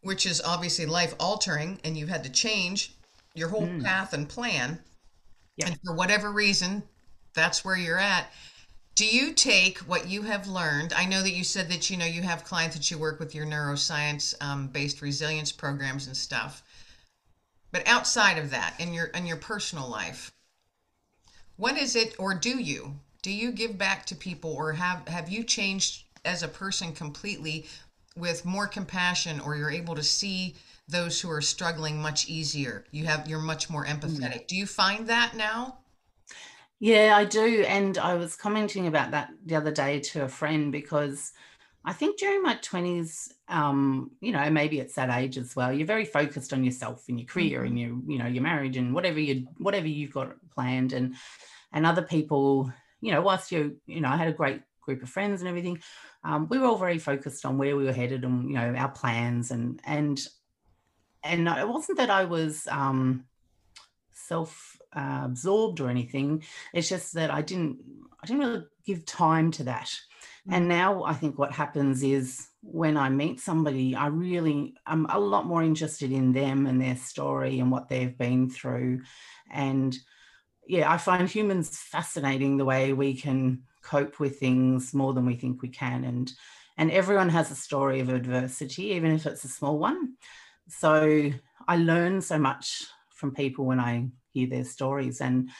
which 0.00 0.26
is 0.26 0.40
obviously 0.40 0.86
life 0.86 1.14
altering, 1.20 1.78
and 1.84 1.96
you've 1.96 2.08
had 2.08 2.24
to 2.24 2.30
change 2.30 2.95
your 3.36 3.48
whole 3.50 3.66
Mm. 3.66 3.82
path 3.84 4.12
and 4.12 4.28
plan, 4.28 4.82
Yeah. 5.56 5.68
and 5.68 5.78
for 5.84 5.94
whatever 5.94 6.32
reason, 6.32 6.82
that's 7.34 7.64
where 7.64 7.76
you're 7.76 7.98
at. 7.98 8.32
Do 8.94 9.06
you 9.06 9.32
take 9.34 9.78
what 9.80 10.08
you 10.08 10.22
have 10.22 10.48
learned? 10.48 10.92
I 10.94 11.04
know 11.04 11.22
that 11.22 11.32
you 11.34 11.44
said 11.44 11.68
that 11.70 11.90
you 11.90 11.96
know 11.96 12.06
you 12.06 12.22
have 12.22 12.44
clients 12.44 12.76
that 12.76 12.90
you 12.90 12.98
work 12.98 13.20
with 13.20 13.34
your 13.34 13.46
neuroscience 13.46 14.34
um, 14.42 14.68
based 14.68 15.02
resilience 15.02 15.52
programs 15.52 16.06
and 16.06 16.16
stuff. 16.16 16.62
But 17.70 17.86
outside 17.86 18.38
of 18.38 18.50
that, 18.50 18.74
in 18.80 18.92
your 18.92 19.06
in 19.06 19.24
your 19.24 19.36
personal 19.36 19.88
life, 19.88 20.32
what 21.56 21.76
is 21.76 21.96
it 21.96 22.14
or 22.18 22.34
do 22.34 22.58
you 22.58 22.98
do 23.22 23.30
you 23.30 23.50
give 23.52 23.76
back 23.78 24.06
to 24.06 24.14
people 24.14 24.52
or 24.52 24.72
have 24.72 25.06
have 25.08 25.28
you 25.28 25.44
changed 25.44 26.04
as 26.24 26.42
a 26.42 26.48
person 26.48 26.92
completely 26.92 27.66
with 28.16 28.44
more 28.44 28.66
compassion 28.66 29.40
or 29.40 29.56
you're 29.56 29.70
able 29.70 29.94
to 29.94 30.02
see 30.02 30.56
those 30.88 31.20
who 31.20 31.30
are 31.30 31.40
struggling 31.40 32.00
much 32.00 32.28
easier. 32.28 32.84
You 32.90 33.06
have 33.06 33.28
you're 33.28 33.40
much 33.40 33.68
more 33.68 33.84
empathetic. 33.84 34.46
Do 34.46 34.56
you 34.56 34.66
find 34.66 35.08
that 35.08 35.36
now? 35.36 35.78
Yeah, 36.78 37.14
I 37.16 37.24
do. 37.24 37.64
And 37.66 37.96
I 37.96 38.14
was 38.14 38.36
commenting 38.36 38.86
about 38.86 39.10
that 39.12 39.30
the 39.44 39.56
other 39.56 39.72
day 39.72 40.00
to 40.00 40.24
a 40.24 40.28
friend 40.28 40.70
because 40.70 41.32
I 41.84 41.92
think 41.92 42.18
during 42.18 42.42
my 42.42 42.56
20s, 42.56 43.32
um, 43.48 44.10
you 44.20 44.32
know, 44.32 44.50
maybe 44.50 44.80
it's 44.80 44.96
that 44.96 45.08
age 45.08 45.38
as 45.38 45.56
well, 45.56 45.72
you're 45.72 45.86
very 45.86 46.04
focused 46.04 46.52
on 46.52 46.64
yourself 46.64 47.04
and 47.08 47.18
your 47.18 47.26
career 47.26 47.64
and 47.64 47.78
your, 47.78 47.96
you 48.06 48.18
know, 48.18 48.26
your 48.26 48.42
marriage 48.42 48.76
and 48.76 48.92
whatever 48.92 49.20
you 49.20 49.46
whatever 49.58 49.86
you've 49.86 50.12
got 50.12 50.34
planned. 50.50 50.92
And 50.92 51.14
and 51.72 51.86
other 51.86 52.02
people, 52.02 52.72
you 53.00 53.12
know, 53.12 53.22
whilst 53.22 53.52
you, 53.52 53.76
you 53.86 54.00
know, 54.00 54.08
I 54.08 54.16
had 54.16 54.28
a 54.28 54.32
great 54.32 54.62
group 54.80 55.02
of 55.02 55.08
friends 55.08 55.40
and 55.40 55.48
everything, 55.48 55.80
um, 56.24 56.48
we 56.48 56.58
were 56.58 56.66
all 56.66 56.76
very 56.76 56.98
focused 56.98 57.46
on 57.46 57.56
where 57.56 57.76
we 57.76 57.84
were 57.84 57.92
headed 57.92 58.24
and, 58.24 58.48
you 58.48 58.56
know, 58.56 58.74
our 58.74 58.90
plans 58.90 59.50
and 59.50 59.80
and 59.84 60.20
and 61.26 61.48
it 61.48 61.68
wasn't 61.68 61.98
that 61.98 62.10
I 62.10 62.24
was 62.24 62.66
um 62.70 63.24
self 64.12 64.76
uh, 64.94 65.22
absorbed 65.24 65.80
or 65.80 65.88
anything. 65.88 66.42
It's 66.72 66.88
just 66.88 67.14
that 67.14 67.30
I 67.30 67.42
didn't 67.42 67.78
I 68.22 68.26
didn't 68.26 68.42
really 68.42 68.64
give 68.84 69.04
time 69.04 69.50
to 69.52 69.64
that. 69.64 69.94
And 70.48 70.68
now 70.68 71.02
I 71.04 71.12
think 71.12 71.38
what 71.38 71.52
happens 71.52 72.02
is 72.02 72.48
when 72.62 72.96
I 72.96 73.08
meet 73.08 73.40
somebody, 73.40 73.94
I 73.94 74.06
really 74.06 74.74
I'm 74.86 75.06
a 75.06 75.18
lot 75.18 75.46
more 75.46 75.62
interested 75.62 76.12
in 76.12 76.32
them 76.32 76.66
and 76.66 76.80
their 76.80 76.96
story 76.96 77.58
and 77.60 77.70
what 77.70 77.88
they've 77.88 78.16
been 78.16 78.48
through. 78.48 79.02
And 79.50 79.96
yeah, 80.66 80.90
I 80.90 80.98
find 80.98 81.28
humans 81.28 81.78
fascinating 81.78 82.56
the 82.56 82.64
way 82.64 82.92
we 82.92 83.14
can 83.14 83.62
cope 83.82 84.18
with 84.18 84.38
things 84.38 84.92
more 84.94 85.14
than 85.14 85.26
we 85.26 85.34
think 85.34 85.62
we 85.62 85.68
can. 85.68 86.04
And 86.04 86.32
and 86.78 86.90
everyone 86.90 87.30
has 87.30 87.50
a 87.50 87.56
story 87.56 88.00
of 88.00 88.08
adversity, 88.08 88.84
even 88.94 89.12
if 89.12 89.26
it's 89.26 89.44
a 89.44 89.48
small 89.48 89.78
one. 89.78 90.14
So 90.68 91.30
I 91.68 91.76
learn 91.76 92.20
so 92.20 92.38
much 92.38 92.84
from 93.10 93.34
people 93.34 93.64
when 93.64 93.80
I 93.80 94.08
hear 94.32 94.48
their 94.48 94.64
stories 94.64 95.20
and 95.20 95.50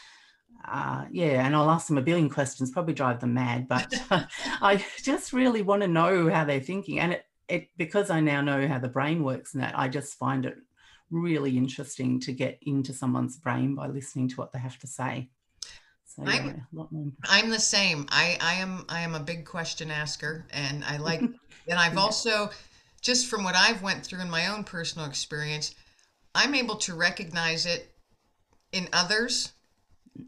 uh, 0.66 1.04
yeah, 1.12 1.46
and 1.46 1.54
I'll 1.54 1.70
ask 1.70 1.86
them 1.86 1.98
a 1.98 2.02
billion 2.02 2.28
questions, 2.28 2.72
probably 2.72 2.94
drive 2.94 3.20
them 3.20 3.34
mad, 3.34 3.68
but 3.68 3.92
I 4.10 4.84
just 5.02 5.32
really 5.32 5.62
want 5.62 5.82
to 5.82 5.88
know 5.88 6.28
how 6.28 6.44
they're 6.44 6.60
thinking. 6.60 6.98
And 6.98 7.12
it, 7.12 7.24
it 7.48 7.68
because 7.76 8.10
I 8.10 8.20
now 8.20 8.40
know 8.40 8.66
how 8.66 8.78
the 8.78 8.88
brain 8.88 9.22
works 9.22 9.54
and 9.54 9.62
that, 9.62 9.78
I 9.78 9.88
just 9.88 10.14
find 10.18 10.44
it 10.44 10.56
really 11.10 11.56
interesting 11.56 12.18
to 12.20 12.32
get 12.32 12.58
into 12.62 12.92
someone's 12.92 13.36
brain 13.36 13.76
by 13.76 13.86
listening 13.86 14.28
to 14.30 14.36
what 14.36 14.52
they 14.52 14.58
have 14.58 14.78
to 14.80 14.86
say. 14.88 15.28
So 16.04 16.24
yeah, 16.24 16.30
I'm- 16.30 16.64
a 16.72 16.76
lot 16.76 16.90
more. 16.90 17.12
i'm 17.28 17.50
the 17.50 17.58
same 17.60 18.06
i 18.08 18.38
i 18.40 18.54
am 18.54 18.84
i 18.88 19.00
am 19.00 19.14
a 19.14 19.20
big 19.20 19.44
question 19.44 19.90
asker 19.90 20.46
and 20.50 20.82
i 20.84 20.96
like 20.96 21.20
and 21.68 21.78
i've 21.78 21.94
Yeah. 21.94 22.00
also 22.00 22.50
just 23.06 23.28
from 23.28 23.44
what 23.44 23.56
i've 23.56 23.82
went 23.82 24.04
through 24.04 24.20
in 24.22 24.30
my 24.30 24.48
own 24.48 24.64
personal 24.64 25.08
experience 25.08 25.74
i'm 26.34 26.54
able 26.54 26.76
to 26.76 26.94
recognize 26.94 27.66
it 27.66 27.94
in 28.72 28.88
others 28.92 29.52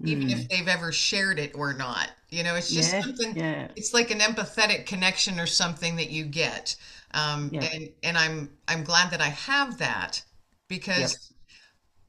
even 0.04 0.22
Mm. 0.22 0.30
if 0.30 0.48
they've 0.48 0.68
ever 0.68 0.92
shared 0.92 1.38
it 1.38 1.52
or 1.54 1.74
not 1.74 2.10
you 2.30 2.42
know 2.42 2.54
it's 2.56 2.74
just 2.74 2.96
yeah, 2.96 3.02
something 3.02 3.36
yeah, 3.36 3.68
it's 3.76 3.94
like 3.94 4.10
an 4.10 4.20
empathetic 4.20 4.86
connection 4.86 5.40
or 5.40 5.46
something 5.46 5.96
that 5.96 6.10
you 6.10 6.24
get 6.24 6.76
um, 7.14 7.52
Yeah. 7.52 7.68
and 7.72 7.90
and 8.04 8.18
i'm 8.18 8.50
i'm 8.68 8.84
glad 8.84 9.10
that 9.10 9.20
i 9.22 9.28
have 9.28 9.78
that 9.78 10.22
because 10.68 11.32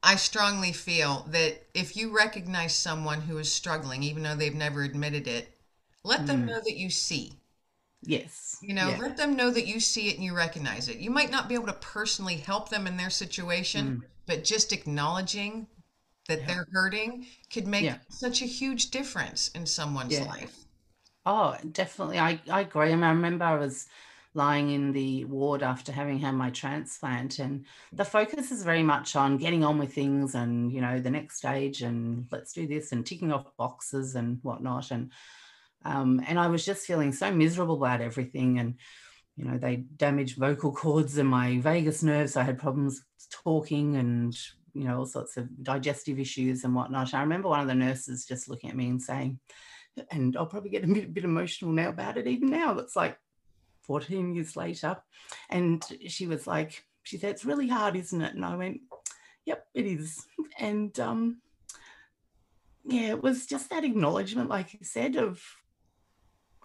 i 0.02 0.16
strongly 0.16 0.72
feel 0.72 1.26
that 1.30 1.66
if 1.74 1.96
you 1.96 2.14
recognize 2.16 2.74
someone 2.74 3.22
who 3.22 3.38
is 3.38 3.52
struggling 3.52 4.02
even 4.02 4.22
though 4.22 4.36
they've 4.36 4.54
never 4.54 4.82
admitted 4.82 5.26
it 5.28 5.58
let 6.04 6.26
them 6.26 6.40
Mm. 6.40 6.46
know 6.46 6.60
that 6.64 6.76
you 6.76 6.90
see 6.90 7.39
yes, 8.02 8.58
you 8.62 8.74
know 8.74 8.90
yeah, 8.90 8.98
let 8.98 9.16
them 9.16 9.36
know 9.36 9.50
that 9.50 9.66
you 9.66 9.80
see 9.80 10.08
it 10.08 10.16
and 10.16 10.24
you 10.24 10.34
recognize 10.34 10.88
it 10.88 10.98
you 10.98 11.10
might 11.10 11.30
not 11.30 11.48
be 11.48 11.54
able 11.54 11.66
to 11.66 11.72
personally 11.74 12.36
help 12.36 12.68
them 12.68 12.86
in 12.86 12.96
their 12.96 13.10
situation 13.10 13.86
Mm. 13.86 14.02
but 14.26 14.44
just 14.44 14.72
acknowledging 14.72 15.66
that 16.28 16.40
Yeah. 16.40 16.46
they're 16.46 16.66
hurting 16.72 17.26
could 17.52 17.66
make 17.66 17.84
Yeah. 17.84 17.98
such 18.08 18.42
a 18.42 18.46
huge 18.46 18.90
difference 18.90 19.48
in 19.48 19.66
someone's 19.66 20.20
life 20.20 20.64
Oh, 21.26 21.56
definitely. 21.72 22.18
I, 22.18 22.40
I 22.50 22.62
agree. 22.62 22.92
I, 22.92 22.94
mean, 22.94 23.04
I 23.04 23.10
remember 23.10 23.44
I 23.44 23.56
was 23.58 23.88
lying 24.32 24.70
in 24.70 24.92
the 24.92 25.24
ward 25.26 25.62
after 25.62 25.92
having 25.92 26.18
had 26.18 26.32
my 26.34 26.50
transplant, 26.50 27.38
and 27.40 27.66
the 27.92 28.04
focus 28.04 28.50
is 28.50 28.62
very 28.62 28.82
much 28.82 29.16
on 29.16 29.36
getting 29.36 29.62
on 29.64 29.78
with 29.78 29.92
things 29.92 30.34
and, 30.34 30.72
you 30.72 30.80
know, 30.80 30.98
the 30.98 31.10
next 31.10 31.36
stage 31.38 31.82
and 31.82 32.26
let's 32.30 32.52
do 32.52 32.66
this 32.66 32.92
and 32.92 33.04
ticking 33.04 33.32
off 33.32 33.54
boxes 33.56 34.14
and 34.14 34.38
whatnot. 34.42 34.90
And 34.90 35.10
um, 35.84 36.22
and 36.26 36.38
I 36.38 36.48
was 36.48 36.64
just 36.64 36.86
feeling 36.86 37.12
so 37.12 37.32
miserable 37.32 37.76
about 37.76 38.00
everything. 38.00 38.58
And, 38.58 38.74
you 39.36 39.44
know, 39.44 39.58
they 39.58 39.76
damaged 39.76 40.36
vocal 40.36 40.72
cords 40.72 41.18
and 41.18 41.28
my 41.28 41.58
vagus 41.58 42.02
nerves. 42.02 42.36
I 42.36 42.42
had 42.42 42.58
problems 42.58 43.02
talking 43.30 43.96
and, 43.96 44.36
you 44.74 44.84
know, 44.84 44.98
all 44.98 45.06
sorts 45.06 45.36
of 45.36 45.48
digestive 45.62 46.18
issues 46.18 46.64
and 46.64 46.74
whatnot. 46.74 47.14
I 47.14 47.22
remember 47.22 47.48
one 47.48 47.60
of 47.60 47.68
the 47.68 47.74
nurses 47.74 48.26
just 48.26 48.48
looking 48.48 48.70
at 48.70 48.76
me 48.76 48.88
and 48.88 49.02
saying, 49.02 49.38
and 50.10 50.36
I'll 50.36 50.46
probably 50.46 50.70
get 50.70 50.84
a 50.84 50.86
bit, 50.86 51.12
bit 51.12 51.24
emotional 51.24 51.72
now 51.72 51.88
about 51.88 52.16
it, 52.16 52.26
even 52.26 52.50
now. 52.50 52.78
It's 52.78 52.96
like 52.96 53.18
14 53.82 54.34
years 54.34 54.56
later. 54.56 54.96
And 55.48 55.84
she 56.06 56.26
was 56.26 56.46
like, 56.46 56.84
she 57.02 57.18
said, 57.18 57.30
it's 57.30 57.44
really 57.44 57.68
hard, 57.68 57.96
isn't 57.96 58.20
it? 58.20 58.34
And 58.34 58.44
I 58.44 58.56
went, 58.56 58.80
yep, 59.46 59.66
it 59.74 59.86
is. 59.86 60.24
And 60.58 60.98
um, 61.00 61.38
yeah, 62.84 63.10
it 63.10 63.22
was 63.22 63.46
just 63.46 63.70
that 63.70 63.84
acknowledgement, 63.84 64.48
like 64.48 64.74
you 64.74 64.80
said, 64.82 65.16
of 65.16 65.42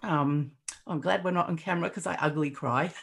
um, 0.02 0.52
I'm 0.86 1.00
glad 1.00 1.24
we're 1.24 1.30
not 1.32 1.48
on 1.48 1.56
camera 1.56 1.88
because 1.88 2.06
I 2.06 2.14
ugly 2.20 2.50
cry. 2.50 2.92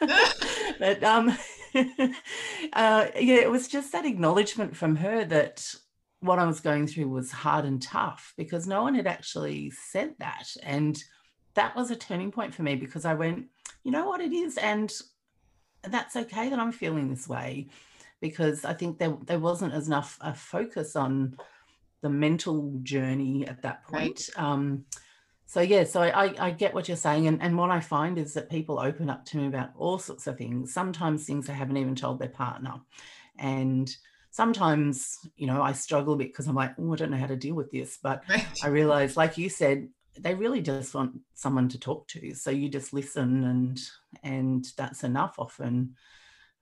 but 0.78 1.02
um, 1.02 1.28
uh, 1.74 3.06
yeah, 3.16 3.36
it 3.36 3.50
was 3.50 3.68
just 3.68 3.92
that 3.92 4.06
acknowledgement 4.06 4.76
from 4.76 4.96
her 4.96 5.24
that 5.24 5.66
what 6.20 6.38
I 6.38 6.46
was 6.46 6.60
going 6.60 6.86
through 6.86 7.08
was 7.08 7.30
hard 7.30 7.64
and 7.64 7.80
tough 7.82 8.32
because 8.36 8.66
no 8.66 8.82
one 8.82 8.94
had 8.94 9.06
actually 9.06 9.70
said 9.70 10.14
that. 10.18 10.48
And 10.62 11.02
that 11.54 11.76
was 11.76 11.90
a 11.90 11.96
turning 11.96 12.32
point 12.32 12.54
for 12.54 12.62
me 12.62 12.76
because 12.76 13.04
I 13.04 13.14
went, 13.14 13.46
you 13.82 13.90
know 13.90 14.06
what 14.06 14.20
it 14.20 14.32
is? 14.32 14.56
And 14.56 14.92
that's 15.82 16.16
okay 16.16 16.48
that 16.48 16.58
I'm 16.58 16.72
feeling 16.72 17.10
this 17.10 17.28
way 17.28 17.68
because 18.20 18.64
I 18.64 18.72
think 18.72 18.98
there, 18.98 19.16
there 19.26 19.38
wasn't 19.38 19.74
as 19.74 19.86
enough 19.86 20.16
a 20.22 20.34
focus 20.34 20.96
on 20.96 21.36
the 22.00 22.08
mental 22.08 22.78
journey 22.82 23.46
at 23.46 23.62
that 23.62 23.84
point. 23.84 24.30
Right. 24.36 24.42
Um, 24.42 24.86
so 25.46 25.60
yeah, 25.60 25.84
so 25.84 26.02
I, 26.02 26.34
I 26.38 26.50
get 26.50 26.74
what 26.74 26.88
you're 26.88 26.96
saying, 26.96 27.26
and, 27.26 27.40
and 27.42 27.56
what 27.56 27.70
I 27.70 27.80
find 27.80 28.18
is 28.18 28.34
that 28.34 28.50
people 28.50 28.78
open 28.78 29.10
up 29.10 29.24
to 29.26 29.36
me 29.36 29.46
about 29.46 29.70
all 29.76 29.98
sorts 29.98 30.26
of 30.26 30.38
things. 30.38 30.72
Sometimes 30.72 31.24
things 31.24 31.46
they 31.46 31.52
haven't 31.52 31.76
even 31.76 31.94
told 31.94 32.18
their 32.18 32.28
partner, 32.28 32.80
and 33.38 33.94
sometimes 34.30 35.18
you 35.36 35.46
know 35.46 35.62
I 35.62 35.72
struggle 35.72 36.14
a 36.14 36.16
bit 36.16 36.28
because 36.28 36.46
I'm 36.46 36.54
like, 36.54 36.74
oh, 36.78 36.92
I 36.92 36.96
don't 36.96 37.10
know 37.10 37.18
how 37.18 37.26
to 37.26 37.36
deal 37.36 37.54
with 37.54 37.70
this. 37.70 37.98
But 38.02 38.24
right. 38.28 38.46
I 38.62 38.68
realize, 38.68 39.16
like 39.16 39.36
you 39.36 39.48
said, 39.48 39.88
they 40.18 40.34
really 40.34 40.62
just 40.62 40.94
want 40.94 41.20
someone 41.34 41.68
to 41.68 41.78
talk 41.78 42.08
to. 42.08 42.34
So 42.34 42.50
you 42.50 42.68
just 42.68 42.92
listen, 42.92 43.44
and 43.44 43.80
and 44.22 44.66
that's 44.76 45.04
enough 45.04 45.34
often. 45.38 45.94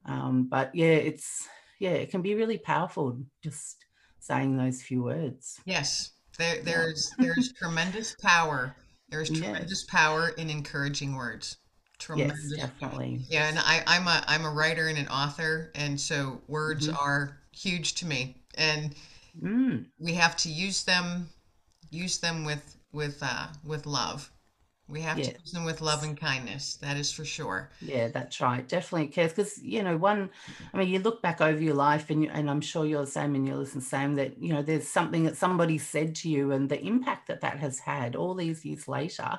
Um, 0.04 0.48
but 0.50 0.74
yeah, 0.74 0.86
it's 0.86 1.46
yeah, 1.78 1.90
it 1.90 2.10
can 2.10 2.22
be 2.22 2.34
really 2.34 2.58
powerful 2.58 3.18
just 3.42 3.84
saying 4.18 4.56
those 4.56 4.82
few 4.82 5.02
words. 5.04 5.60
Yes, 5.64 6.10
there, 6.38 6.62
there's 6.62 7.10
there's 7.18 7.52
tremendous 7.58 8.14
power. 8.20 8.74
There's 9.08 9.28
tremendous 9.28 9.84
power 9.84 10.30
in 10.30 10.48
encouraging 10.48 11.14
words. 11.14 11.58
Tremendous. 11.98 12.54
Yes, 12.56 12.70
definitely. 12.70 13.20
Yeah, 13.28 13.48
and 13.48 13.58
I, 13.58 13.82
I'm 13.86 14.08
a 14.08 14.24
I'm 14.26 14.44
a 14.44 14.50
writer 14.50 14.88
and 14.88 14.98
an 14.98 15.08
author, 15.08 15.70
and 15.74 16.00
so 16.00 16.40
words 16.48 16.88
mm-hmm. 16.88 16.96
are 16.96 17.38
huge 17.52 17.94
to 17.96 18.06
me, 18.06 18.42
and 18.54 18.94
mm. 19.40 19.84
we 19.98 20.14
have 20.14 20.36
to 20.38 20.48
use 20.48 20.84
them 20.84 21.28
use 21.90 22.18
them 22.18 22.44
with 22.44 22.76
with 22.92 23.18
uh, 23.22 23.46
with 23.64 23.86
love. 23.86 24.31
We 24.92 25.00
have 25.00 25.18
yeah. 25.18 25.30
to 25.30 25.40
use 25.40 25.52
them 25.52 25.64
with 25.64 25.80
love 25.80 26.02
and 26.02 26.20
kindness. 26.20 26.74
That 26.82 26.98
is 26.98 27.10
for 27.10 27.24
sure. 27.24 27.70
Yeah, 27.80 28.08
that's 28.08 28.42
right. 28.42 28.68
Definitely 28.68 29.08
cares 29.08 29.32
because 29.32 29.58
you 29.62 29.82
know 29.82 29.96
one. 29.96 30.28
I 30.74 30.76
mean, 30.76 30.88
you 30.88 30.98
look 30.98 31.22
back 31.22 31.40
over 31.40 31.58
your 31.58 31.74
life, 31.74 32.10
and 32.10 32.22
you, 32.22 32.30
and 32.30 32.50
I'm 32.50 32.60
sure 32.60 32.84
you're 32.84 33.06
the 33.06 33.10
same, 33.10 33.34
and 33.34 33.48
you 33.48 33.56
listen 33.56 33.80
same 33.80 34.16
that 34.16 34.40
you 34.42 34.52
know 34.52 34.60
there's 34.60 34.86
something 34.86 35.24
that 35.24 35.38
somebody 35.38 35.78
said 35.78 36.14
to 36.16 36.28
you, 36.28 36.52
and 36.52 36.68
the 36.68 36.78
impact 36.78 37.28
that 37.28 37.40
that 37.40 37.58
has 37.58 37.78
had 37.78 38.14
all 38.14 38.34
these 38.34 38.66
years 38.66 38.86
later, 38.86 39.38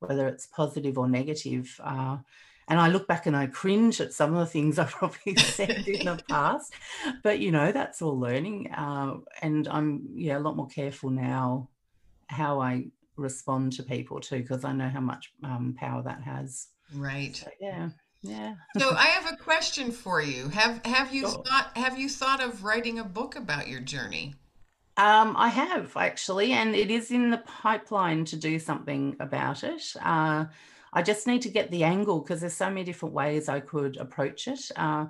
whether 0.00 0.26
it's 0.26 0.46
positive 0.46 0.98
or 0.98 1.08
negative. 1.08 1.80
Uh, 1.82 2.18
and 2.66 2.78
I 2.80 2.88
look 2.88 3.06
back 3.06 3.24
and 3.26 3.36
I 3.36 3.46
cringe 3.46 4.00
at 4.00 4.12
some 4.12 4.34
of 4.34 4.40
the 4.40 4.46
things 4.46 4.78
I 4.80 4.84
probably 4.84 5.36
said 5.36 5.86
in 5.86 6.06
the 6.06 6.20
past, 6.28 6.74
but 7.22 7.38
you 7.38 7.52
know 7.52 7.70
that's 7.70 8.02
all 8.02 8.18
learning. 8.18 8.72
Uh, 8.72 9.18
and 9.42 9.68
I'm 9.68 10.08
yeah 10.14 10.38
a 10.38 10.40
lot 10.40 10.56
more 10.56 10.68
careful 10.68 11.10
now 11.10 11.68
how 12.26 12.60
I 12.60 12.88
respond 13.18 13.72
to 13.74 13.82
people 13.82 14.20
too 14.20 14.38
because 14.38 14.64
I 14.64 14.72
know 14.72 14.88
how 14.88 15.00
much 15.00 15.32
um, 15.44 15.74
power 15.78 16.02
that 16.02 16.22
has. 16.22 16.68
Right. 16.94 17.36
So, 17.36 17.50
yeah. 17.60 17.90
Yeah. 18.22 18.54
so 18.76 18.90
I 18.90 19.06
have 19.06 19.32
a 19.32 19.36
question 19.36 19.92
for 19.92 20.20
you. 20.20 20.48
Have 20.48 20.84
have 20.84 21.14
you 21.14 21.22
sure. 21.22 21.42
thought 21.44 21.70
have 21.76 21.98
you 21.98 22.08
thought 22.08 22.42
of 22.42 22.64
writing 22.64 22.98
a 22.98 23.04
book 23.04 23.36
about 23.36 23.68
your 23.68 23.80
journey? 23.80 24.34
Um, 24.96 25.36
I 25.36 25.48
have 25.48 25.96
actually, 25.96 26.52
and 26.52 26.74
it 26.74 26.90
is 26.90 27.12
in 27.12 27.30
the 27.30 27.38
pipeline 27.38 28.24
to 28.26 28.36
do 28.36 28.58
something 28.58 29.16
about 29.20 29.62
it. 29.62 29.94
Uh, 30.02 30.46
I 30.92 31.02
just 31.02 31.28
need 31.28 31.42
to 31.42 31.48
get 31.48 31.70
the 31.70 31.84
angle 31.84 32.18
because 32.18 32.40
there's 32.40 32.54
so 32.54 32.68
many 32.68 32.82
different 32.82 33.14
ways 33.14 33.48
I 33.48 33.60
could 33.60 33.96
approach 33.98 34.48
it. 34.48 34.70
Uh, 34.74 35.06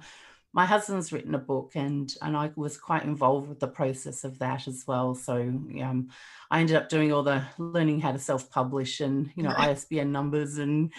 my 0.59 0.67
husband's 0.67 1.13
written 1.13 1.37
a 1.37 1.39
book 1.39 1.71
and 1.77 2.13
and 2.21 2.37
I 2.37 2.51
was 2.57 2.77
quite 2.77 3.05
involved 3.05 3.49
with 3.49 3.61
the 3.61 3.69
process 3.69 4.25
of 4.25 4.41
that 4.41 4.67
as 4.67 4.83
well. 4.89 5.15
So 5.15 5.35
um, 5.37 6.09
I 6.51 6.59
ended 6.59 6.75
up 6.75 6.89
doing 6.89 7.13
all 7.13 7.23
the 7.23 7.45
learning 7.59 8.01
how 8.01 8.11
to 8.11 8.19
self-publish 8.19 8.99
and 8.99 9.31
you 9.37 9.45
know 9.45 9.51
right. 9.51 9.69
ISBN 9.69 10.11
numbers 10.11 10.59
and 10.59 10.93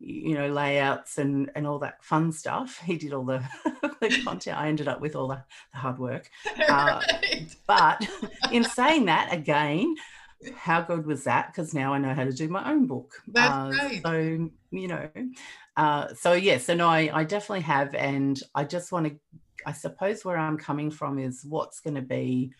you 0.00 0.34
know 0.34 0.48
layouts 0.48 1.16
and 1.16 1.50
and 1.54 1.66
all 1.66 1.78
that 1.78 2.04
fun 2.04 2.30
stuff. 2.30 2.82
He 2.84 2.98
did 2.98 3.14
all 3.14 3.24
the, 3.24 3.42
the 4.02 4.20
content. 4.22 4.58
I 4.58 4.68
ended 4.68 4.86
up 4.86 5.00
with 5.00 5.16
all 5.16 5.28
the, 5.28 5.42
the 5.72 5.78
hard 5.78 5.98
work. 5.98 6.28
Uh, 6.68 7.00
But 7.66 8.06
in 8.52 8.64
saying 8.64 9.06
that, 9.06 9.32
again, 9.32 9.94
how 10.54 10.82
good 10.82 11.06
was 11.06 11.24
that? 11.24 11.48
Because 11.48 11.74
now 11.74 11.94
I 11.94 11.98
know 11.98 12.14
how 12.14 12.24
to 12.24 12.32
do 12.32 12.48
my 12.48 12.70
own 12.70 12.86
book. 12.86 13.22
That's 13.26 13.52
uh, 13.52 13.78
right. 13.82 14.02
So 14.02 14.50
you 14.70 14.88
know, 14.88 15.08
uh, 15.76 16.14
so 16.14 16.32
yes, 16.32 16.64
so 16.64 16.74
no, 16.74 16.88
I, 16.88 17.10
I 17.12 17.24
definitely 17.24 17.62
have, 17.62 17.94
and 17.94 18.40
I 18.54 18.64
just 18.64 18.92
want 18.92 19.06
to. 19.06 19.16
I 19.64 19.72
suppose 19.72 20.24
where 20.24 20.36
I'm 20.36 20.58
coming 20.58 20.90
from 20.90 21.18
is 21.18 21.44
what's 21.44 21.80
going 21.80 21.96
to 21.96 22.02
be 22.02 22.52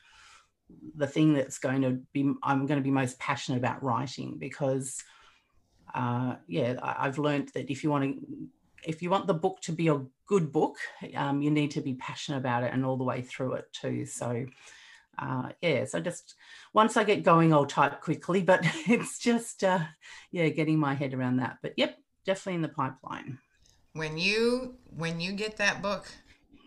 the 0.96 1.06
thing 1.06 1.34
that's 1.34 1.58
going 1.58 1.82
to 1.82 2.00
be. 2.12 2.32
I'm 2.42 2.66
going 2.66 2.80
to 2.80 2.84
be 2.84 2.90
most 2.90 3.18
passionate 3.18 3.58
about 3.58 3.82
writing 3.82 4.36
because, 4.38 5.02
uh, 5.94 6.36
yeah, 6.48 6.74
I, 6.82 7.04
have 7.04 7.18
learned 7.18 7.50
that 7.54 7.70
if 7.70 7.84
you 7.84 7.90
want 7.90 8.04
to, 8.04 8.26
if 8.84 9.02
you 9.02 9.10
want 9.10 9.26
the 9.26 9.34
book 9.34 9.60
to 9.62 9.72
be 9.72 9.88
a 9.88 10.02
good 10.26 10.50
book, 10.50 10.76
um, 11.14 11.42
you 11.42 11.50
need 11.50 11.70
to 11.72 11.80
be 11.80 11.94
passionate 11.94 12.38
about 12.38 12.64
it 12.64 12.72
and 12.72 12.84
all 12.84 12.96
the 12.96 13.04
way 13.04 13.22
through 13.22 13.54
it 13.54 13.72
too. 13.72 14.06
So. 14.06 14.46
Uh, 15.18 15.50
yeah, 15.62 15.84
so 15.84 16.00
just 16.00 16.34
once 16.74 16.96
I 16.96 17.04
get 17.04 17.22
going, 17.22 17.52
I'll 17.52 17.66
type 17.66 18.00
quickly, 18.00 18.42
but 18.42 18.60
it's 18.88 19.18
just, 19.18 19.64
uh, 19.64 19.80
yeah, 20.30 20.48
getting 20.48 20.78
my 20.78 20.94
head 20.94 21.14
around 21.14 21.36
that. 21.38 21.58
But 21.62 21.74
yep, 21.76 21.96
definitely 22.24 22.56
in 22.56 22.62
the 22.62 22.68
pipeline. 22.68 23.38
When 23.94 24.18
you 24.18 24.76
when 24.96 25.20
you 25.20 25.32
get 25.32 25.56
that 25.56 25.82
book 25.82 26.06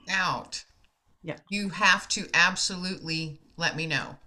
out, 0.10 0.66
yeah, 1.24 1.38
you 1.50 1.70
have 1.70 2.08
to 2.10 2.28
absolutely 2.34 3.40
let 3.58 3.76
me 3.76 3.86
know. 3.86 4.18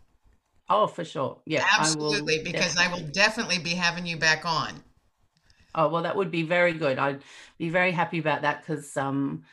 Oh, 0.69 0.87
for 0.87 1.05
sure. 1.05 1.43
Yeah, 1.47 1.65
absolutely, 1.77 2.39
I 2.39 2.43
because 2.43 2.77
definitely. 2.77 2.85
I 2.85 2.89
will 2.95 3.09
definitely 3.13 3.59
be 3.59 3.75
having 3.75 4.07
you 4.07 4.17
back 4.17 4.45
on. 4.45 4.83
Oh 5.75 5.89
well, 5.89 6.03
that 6.03 6.17
would 6.17 6.31
be 6.31 6.43
very 6.43 6.73
good. 6.75 6.99
I'd 6.99 7.23
be 7.59 7.71
very 7.71 7.93
happy 7.93 8.19
about 8.19 8.43
that 8.43 8.61
because 8.61 8.97
um, 8.97 9.45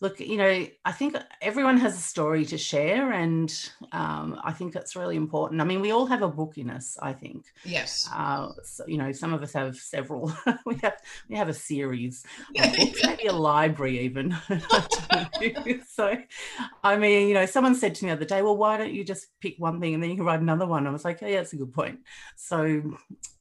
look, 0.00 0.20
you 0.20 0.36
know, 0.36 0.66
I 0.84 0.92
think 0.92 1.16
everyone 1.42 1.78
has 1.78 1.96
a 1.96 2.00
story 2.00 2.44
to 2.46 2.58
share, 2.58 3.12
and 3.12 3.52
um, 3.92 4.40
I 4.44 4.52
think 4.52 4.72
that's 4.72 4.94
really 4.94 5.16
important. 5.16 5.60
I 5.60 5.64
mean, 5.64 5.80
we 5.80 5.90
all 5.90 6.06
have 6.06 6.22
a 6.22 6.28
book 6.28 6.56
in 6.56 6.70
us. 6.70 6.96
I 7.00 7.12
think. 7.12 7.46
Yes. 7.64 8.08
Uh, 8.12 8.52
so, 8.62 8.84
you 8.86 8.98
know, 8.98 9.12
some 9.12 9.32
of 9.32 9.42
us 9.42 9.52
have 9.52 9.76
several. 9.76 10.32
we 10.66 10.76
have 10.76 10.96
we 11.28 11.36
have 11.36 11.48
a 11.48 11.54
series 11.54 12.24
of 12.58 12.72
books, 12.76 13.00
maybe 13.04 13.26
a 13.26 13.32
library 13.32 14.00
even. 14.00 14.36
so, 15.88 16.16
I 16.84 16.96
mean, 16.96 17.28
you 17.28 17.34
know, 17.34 17.46
someone 17.46 17.74
said 17.74 17.94
to 17.96 18.04
me 18.04 18.10
the 18.10 18.16
other 18.16 18.24
day, 18.24 18.42
"Well, 18.42 18.56
why 18.56 18.76
don't 18.76 18.92
you 18.92 19.04
just 19.04 19.26
pick 19.40 19.56
one 19.58 19.80
thing 19.80 19.94
and 19.94 20.02
then 20.02 20.10
you 20.10 20.16
can 20.16 20.24
write 20.24 20.40
another 20.40 20.66
one?" 20.66 20.86
I 20.86 20.90
was 20.90 21.04
like, 21.04 21.22
"Oh, 21.22 21.26
yeah, 21.26 21.36
that's 21.36 21.52
a 21.52 21.56
good 21.56 21.72
point." 21.72 22.00
So, 22.36 22.82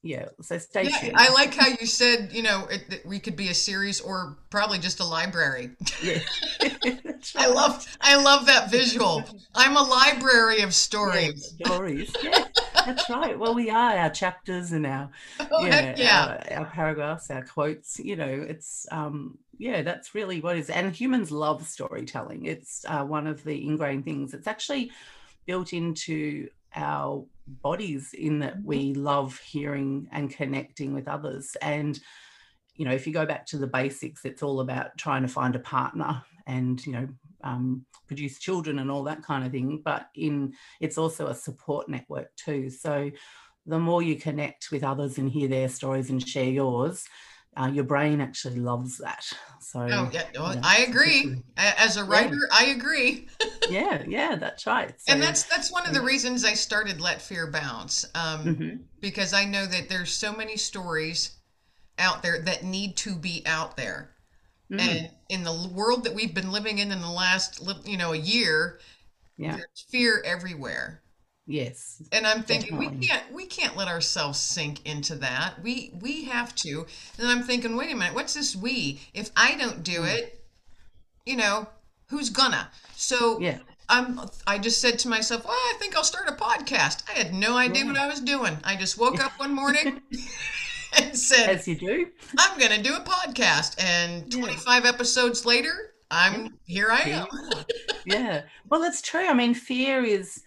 yeah. 0.01 0.29
So 0.41 0.57
stay 0.57 0.83
yeah, 0.83 0.97
tuned. 0.99 1.13
I 1.15 1.31
like 1.33 1.53
how 1.53 1.67
you 1.67 1.85
said, 1.85 2.29
you 2.31 2.41
know, 2.41 2.67
it, 2.69 3.05
we 3.05 3.19
could 3.19 3.35
be 3.35 3.49
a 3.49 3.53
series 3.53 3.99
or 3.99 4.37
probably 4.49 4.79
just 4.79 4.99
a 4.99 5.05
library. 5.05 5.71
Yeah. 6.01 6.19
I 7.35 7.47
love 7.47 7.85
I 8.01 8.15
love 8.15 8.45
that 8.45 8.71
visual. 8.71 9.23
I'm 9.55 9.75
a 9.75 9.81
library 9.81 10.61
of 10.61 10.73
stories. 10.73 11.55
Yeah, 11.57 11.67
stories. 11.67 12.15
Yeah, 12.23 12.45
that's 12.85 13.09
right. 13.09 13.37
Well, 13.37 13.53
we 13.53 13.69
are 13.69 13.97
our 13.97 14.09
chapters 14.09 14.71
and 14.71 14.85
our 14.85 15.09
oh, 15.51 15.65
yeah, 15.65 15.95
yeah. 15.97 16.39
Our, 16.51 16.59
our, 16.59 16.65
paragraphs, 16.65 17.29
our 17.29 17.43
quotes. 17.43 17.99
You 17.99 18.15
know, 18.15 18.45
it's 18.47 18.85
um 18.91 19.37
yeah, 19.57 19.81
that's 19.81 20.13
really 20.13 20.41
what 20.41 20.57
is. 20.57 20.69
And 20.69 20.93
humans 20.95 21.31
love 21.31 21.67
storytelling. 21.67 22.45
It's 22.45 22.85
uh, 22.87 23.03
one 23.03 23.27
of 23.27 23.43
the 23.43 23.65
ingrained 23.65 24.05
things. 24.05 24.33
It's 24.33 24.47
actually 24.47 24.91
built 25.45 25.73
into 25.73 26.49
our 26.75 27.25
bodies 27.47 28.13
in 28.13 28.39
that 28.39 28.61
we 28.63 28.91
mm-hmm. 28.91 29.03
love 29.03 29.39
hearing 29.39 30.07
and 30.11 30.29
connecting 30.29 30.93
with 30.93 31.07
others 31.07 31.55
and 31.61 31.99
you 32.77 32.85
know, 32.85 32.91
if 32.91 33.07
you 33.07 33.13
go 33.13 33.25
back 33.25 33.47
to 33.47 33.57
the 33.57 33.65
basics, 33.65 34.23
it's 34.23 34.43
all 34.43 34.59
about 34.59 34.95
trying 34.97 35.23
to 35.23 35.27
find 35.27 35.55
a 35.55 35.59
partner 35.59 36.23
and, 36.47 36.83
you 36.85 36.93
know, 36.93 37.07
um, 37.43 37.85
produce 38.07 38.39
children 38.39 38.79
and 38.79 38.89
all 38.89 39.03
that 39.03 39.21
kind 39.21 39.45
of 39.45 39.51
thing. 39.51 39.81
But 39.85 40.07
in 40.15 40.53
it's 40.79 40.97
also 40.97 41.27
a 41.27 41.35
support 41.35 41.87
network 41.87 42.35
too. 42.35 42.71
So 42.71 43.11
the 43.67 43.77
more 43.77 44.01
you 44.01 44.15
connect 44.15 44.71
with 44.71 44.83
others 44.83 45.17
and 45.17 45.29
hear 45.29 45.47
their 45.47 45.69
stories 45.69 46.09
and 46.09 46.25
share 46.25 46.49
yours, 46.49 47.05
uh, 47.59 47.67
your 47.67 47.83
brain 47.83 48.21
actually 48.21 48.59
loves 48.59 48.97
that. 48.99 49.25
So, 49.59 49.81
oh, 49.81 50.09
yeah, 50.13 50.25
well, 50.35 50.59
I 50.63 50.85
agree. 50.87 51.43
As 51.57 51.97
a 51.97 52.03
writer, 52.03 52.35
yeah. 52.35 52.57
I 52.57 52.65
agree. 52.67 53.27
yeah, 53.69 54.03
yeah, 54.07 54.35
that's 54.35 54.65
right. 54.67 54.93
So, 55.01 55.11
and 55.11 55.21
that's 55.21 55.43
that's 55.43 55.71
one 55.71 55.85
of 55.87 55.93
the 55.93 56.01
reasons 56.01 56.45
I 56.45 56.53
started 56.53 57.01
Let 57.01 57.21
Fear 57.21 57.51
Bounce, 57.51 58.05
um, 58.15 58.45
mm-hmm. 58.45 58.75
because 59.01 59.33
I 59.33 59.45
know 59.45 59.65
that 59.65 59.89
there's 59.89 60.11
so 60.11 60.33
many 60.33 60.55
stories 60.55 61.39
out 61.97 62.21
there 62.21 62.41
that 62.43 62.63
need 62.63 62.95
to 62.97 63.15
be 63.15 63.41
out 63.45 63.75
there. 63.75 64.11
Mm. 64.71 64.79
And 64.81 65.09
in 65.29 65.43
the 65.43 65.69
world 65.73 66.03
that 66.03 66.13
we've 66.13 66.33
been 66.33 66.51
living 66.51 66.79
in 66.79 66.91
in 66.91 67.01
the 67.01 67.09
last, 67.09 67.65
you 67.85 67.97
know, 67.97 68.13
a 68.13 68.17
year, 68.17 68.79
yeah. 69.37 69.55
there's 69.55 69.85
fear 69.89 70.21
everywhere. 70.25 71.01
Yes. 71.45 72.01
And 72.11 72.27
I'm 72.27 72.43
thinking 72.43 72.71
Definitely. 72.77 72.97
we 72.99 73.07
can't 73.07 73.31
we 73.33 73.45
can't 73.45 73.77
let 73.77 73.87
ourselves 73.87 74.37
sink 74.37 74.85
into 74.85 75.15
that. 75.15 75.53
We 75.63 75.93
we 76.01 76.25
have 76.25 76.53
to. 76.55 76.85
And 77.17 77.27
I'm 77.29 77.43
thinking, 77.43 77.77
wait 77.77 77.91
a 77.93 77.95
minute, 77.95 78.13
what's 78.15 78.33
this 78.33 78.53
we? 78.55 78.99
If 79.13 79.31
I 79.37 79.55
don't 79.55 79.81
do 79.83 80.01
Mm. 80.01 80.13
it, 80.17 80.43
you 81.25 81.37
know, 81.37 81.67
who's 82.09 82.29
gonna? 82.29 82.69
So 82.97 83.39
Yeah. 83.39 83.59
I'm 83.87 84.19
I 84.45 84.57
just 84.57 84.81
said 84.81 84.99
to 84.99 85.07
myself, 85.07 85.45
well, 85.45 85.53
I 85.53 85.75
think 85.79 85.95
I'll 85.95 86.03
start 86.03 86.27
a 86.27 86.33
podcast. 86.33 87.03
I 87.09 87.13
had 87.17 87.33
no 87.33 87.55
idea 87.55 87.83
Yeah. 87.85 87.91
what 87.91 87.97
I 87.97 88.07
was 88.07 88.19
doing. 88.19 88.57
I 88.65 88.75
just 88.75 88.97
woke 88.97 89.23
up 89.23 89.39
one 89.39 89.53
morning 89.53 90.01
and 90.97 91.17
said, 91.17 91.49
As 91.49 91.67
you 91.67 91.75
do. 91.75 92.07
I'm 92.37 92.59
gonna 92.59 92.81
do 92.81 92.95
a 92.95 93.01
podcast. 93.01 93.75
And 93.83 94.33
Yeah. 94.33 94.41
25 94.41 94.85
episodes 94.85 95.45
later, 95.45 95.93
I'm 96.09 96.57
here 96.65 96.89
I 96.91 97.01
am. 97.01 97.27
yeah. 98.05 98.43
Well, 98.69 98.83
it's 98.83 99.01
true. 99.01 99.27
I 99.27 99.33
mean, 99.33 99.53
fear 99.53 100.03
is, 100.03 100.43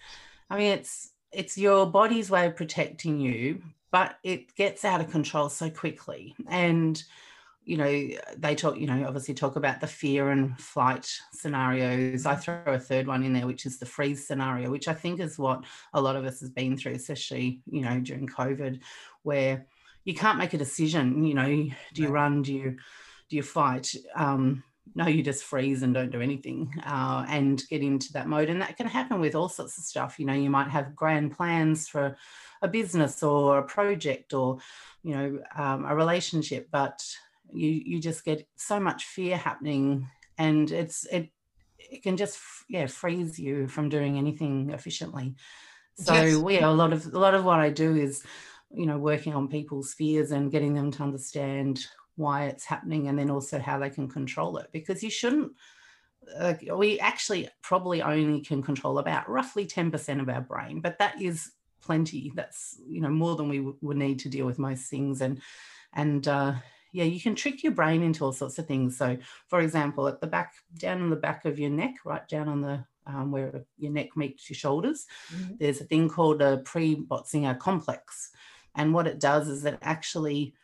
I 0.49 0.57
mean, 0.57 0.73
it's 0.73 1.13
it's 1.33 1.57
your 1.57 1.87
body's 1.87 2.31
way 2.31 2.47
of 2.47 2.57
protecting 2.57 3.21
you, 3.21 3.63
but 3.93 4.19
it 4.25 4.55
gets 4.57 4.85
out 4.85 5.01
of 5.01 5.11
control 5.11 5.49
so 5.49 5.71
quickly. 5.71 6.35
And 6.49 7.03
you 7.65 7.77
know, 7.77 8.09
they 8.37 8.55
talk, 8.55 8.79
you 8.79 8.87
know, 8.87 9.07
obviously 9.07 9.35
talk 9.35 9.55
about 9.55 9.81
the 9.81 9.87
fear 9.87 10.31
and 10.31 10.59
flight 10.59 11.09
scenarios. 11.33 12.27
I 12.27 12.35
throw 12.35 12.63
a 12.67 12.79
third 12.81 13.07
one 13.07 13.23
in 13.23 13.33
there, 13.33 13.47
which 13.47 13.67
is 13.67 13.79
the 13.79 13.87
freeze 13.87 14.27
scenario, 14.27 14.71
which 14.71 14.89
I 14.89 14.95
think 14.95 15.21
is 15.21 15.39
what 15.39 15.65
a 15.93 16.01
lot 16.01 16.17
of 16.17 16.25
us 16.25 16.41
has 16.41 16.51
been 16.51 16.77
through, 16.77 16.95
especially, 16.95 17.61
you 17.67 17.83
know, 17.83 18.01
during 18.01 18.27
COVID, 18.27 18.81
where 19.23 19.67
you 20.05 20.15
can't 20.15 20.39
make 20.39 20.55
a 20.55 20.59
decision, 20.59 21.25
you 21.25 21.35
know, 21.35 21.47
do 21.95 22.03
you 22.03 22.09
Right. 22.09 22.13
run, 22.13 22.43
do 22.43 22.53
you 22.55 22.77
do 23.29 23.37
you 23.37 23.43
fight? 23.43 23.95
Um, 24.17 24.65
no, 24.95 25.07
you 25.07 25.23
just 25.23 25.45
freeze 25.45 25.83
and 25.83 25.95
don't 25.95 26.11
do 26.11 26.21
anything 26.21 26.73
uh, 26.85 27.25
and 27.29 27.63
get 27.69 27.81
into 27.83 28.13
that 28.15 28.27
mode. 28.27 28.49
And 28.51 28.61
that 28.61 28.77
can 28.77 28.89
happen 28.89 29.21
with 29.21 29.37
all 29.37 29.49
sorts 29.49 29.79
of 29.79 29.85
stuff. 29.85 30.19
You 30.19 30.27
know, 30.27 30.33
you 30.33 30.51
might 30.51 30.69
have 30.69 30.97
grand 30.97 31.37
plans 31.37 31.87
for 31.87 32.17
a 32.61 32.67
business 32.67 33.23
or 33.23 33.59
a 33.59 33.63
project 33.63 34.35
or, 34.35 34.59
you 35.05 35.15
know, 35.15 35.39
um, 35.57 35.85
a 35.85 35.95
relationship, 35.95 36.69
but 36.73 37.01
you 37.53 37.69
you 37.71 38.01
just 38.01 38.25
get 38.25 38.47
so 38.57 38.81
much 38.81 39.05
fear 39.05 39.37
happening, 39.37 40.09
and 40.39 40.71
it's 40.71 41.05
it 41.07 41.31
it 41.79 42.03
can 42.03 42.17
just 42.17 42.39
yeah 42.69 42.87
freeze 42.87 43.39
you 43.39 43.69
from 43.69 43.89
doing 43.89 44.19
anything 44.19 44.71
efficiently. 44.71 45.35
So 45.95 46.15
Yes. 46.15 46.41
we 46.41 46.59
a 46.59 46.71
lot 46.71 46.93
of 46.93 47.07
a 47.13 47.19
lot 47.19 47.35
of 47.35 47.45
what 47.45 47.61
I 47.61 47.71
do 47.71 47.95
is, 47.97 48.23
you 48.73 48.87
know, 48.87 48.99
working 48.99 49.35
on 49.35 49.49
people's 49.49 49.95
fears 49.95 50.31
and 50.31 50.51
getting 50.51 50.75
them 50.75 50.91
to 50.93 51.03
understand 51.03 51.87
why 52.17 52.45
it's 52.45 52.65
happening 52.65 53.09
and 53.09 53.19
then 53.19 53.31
also 53.31 53.59
how 53.59 53.79
they 53.79 53.91
can 53.91 54.09
control 54.09 54.59
it 54.59 54.69
because 54.73 55.03
you 55.03 55.11
shouldn't 55.11 55.53
like 56.39 56.69
we 56.75 57.01
actually 57.01 57.49
probably 57.63 58.03
only 58.03 58.41
can 58.43 58.63
control 58.63 58.99
about 58.99 59.29
roughly 59.29 59.67
10% 59.67 60.21
of 60.21 60.29
our 60.29 60.43
brain 60.43 60.81
but 60.81 60.99
that 60.99 61.21
is 61.21 61.53
plenty 61.81 62.31
that's 62.35 62.79
you 62.87 63.01
know 63.01 63.09
more 63.09 63.37
than 63.37 63.49
we 63.49 63.61
would 63.81 63.97
need 63.97 64.19
to 64.19 64.29
deal 64.29 64.45
with 64.45 64.59
most 64.59 64.91
things 64.91 65.23
and 65.23 65.41
and 65.95 66.29
uh 66.29 66.53
yeah 66.93 67.05
you 67.05 67.19
can 67.19 67.35
trick 67.35 67.63
your 67.63 67.73
brain 67.73 68.03
into 68.03 68.23
all 68.23 68.33
sorts 68.33 68.59
of 68.59 68.67
things 68.67 68.99
so 68.99 69.17
for 69.49 69.61
example 69.61 70.07
at 70.07 70.21
the 70.21 70.27
back 70.27 70.53
down 70.77 71.01
on 71.01 71.09
the 71.09 71.17
back 71.17 71.47
of 71.47 71.59
your 71.59 71.71
neck 71.71 71.95
right 72.05 72.29
down 72.29 72.49
on 72.49 72.61
the 72.61 72.85
um, 73.07 73.33
where 73.33 73.65
your 73.79 73.91
neck 73.91 74.15
meets 74.15 74.51
your 74.51 74.57
shoulders 74.57 75.07
Mhm. 75.35 75.59
there's 75.59 75.81
a 75.81 75.85
thing 75.85 76.09
called 76.09 76.43
a 76.43 76.59
pre-Botzinger 76.59 77.59
complex. 77.59 78.31
And 78.75 78.95
what 78.95 79.07
it 79.07 79.19
does 79.19 79.49
is 79.49 79.65
it 79.65 79.79
actually 79.83 80.55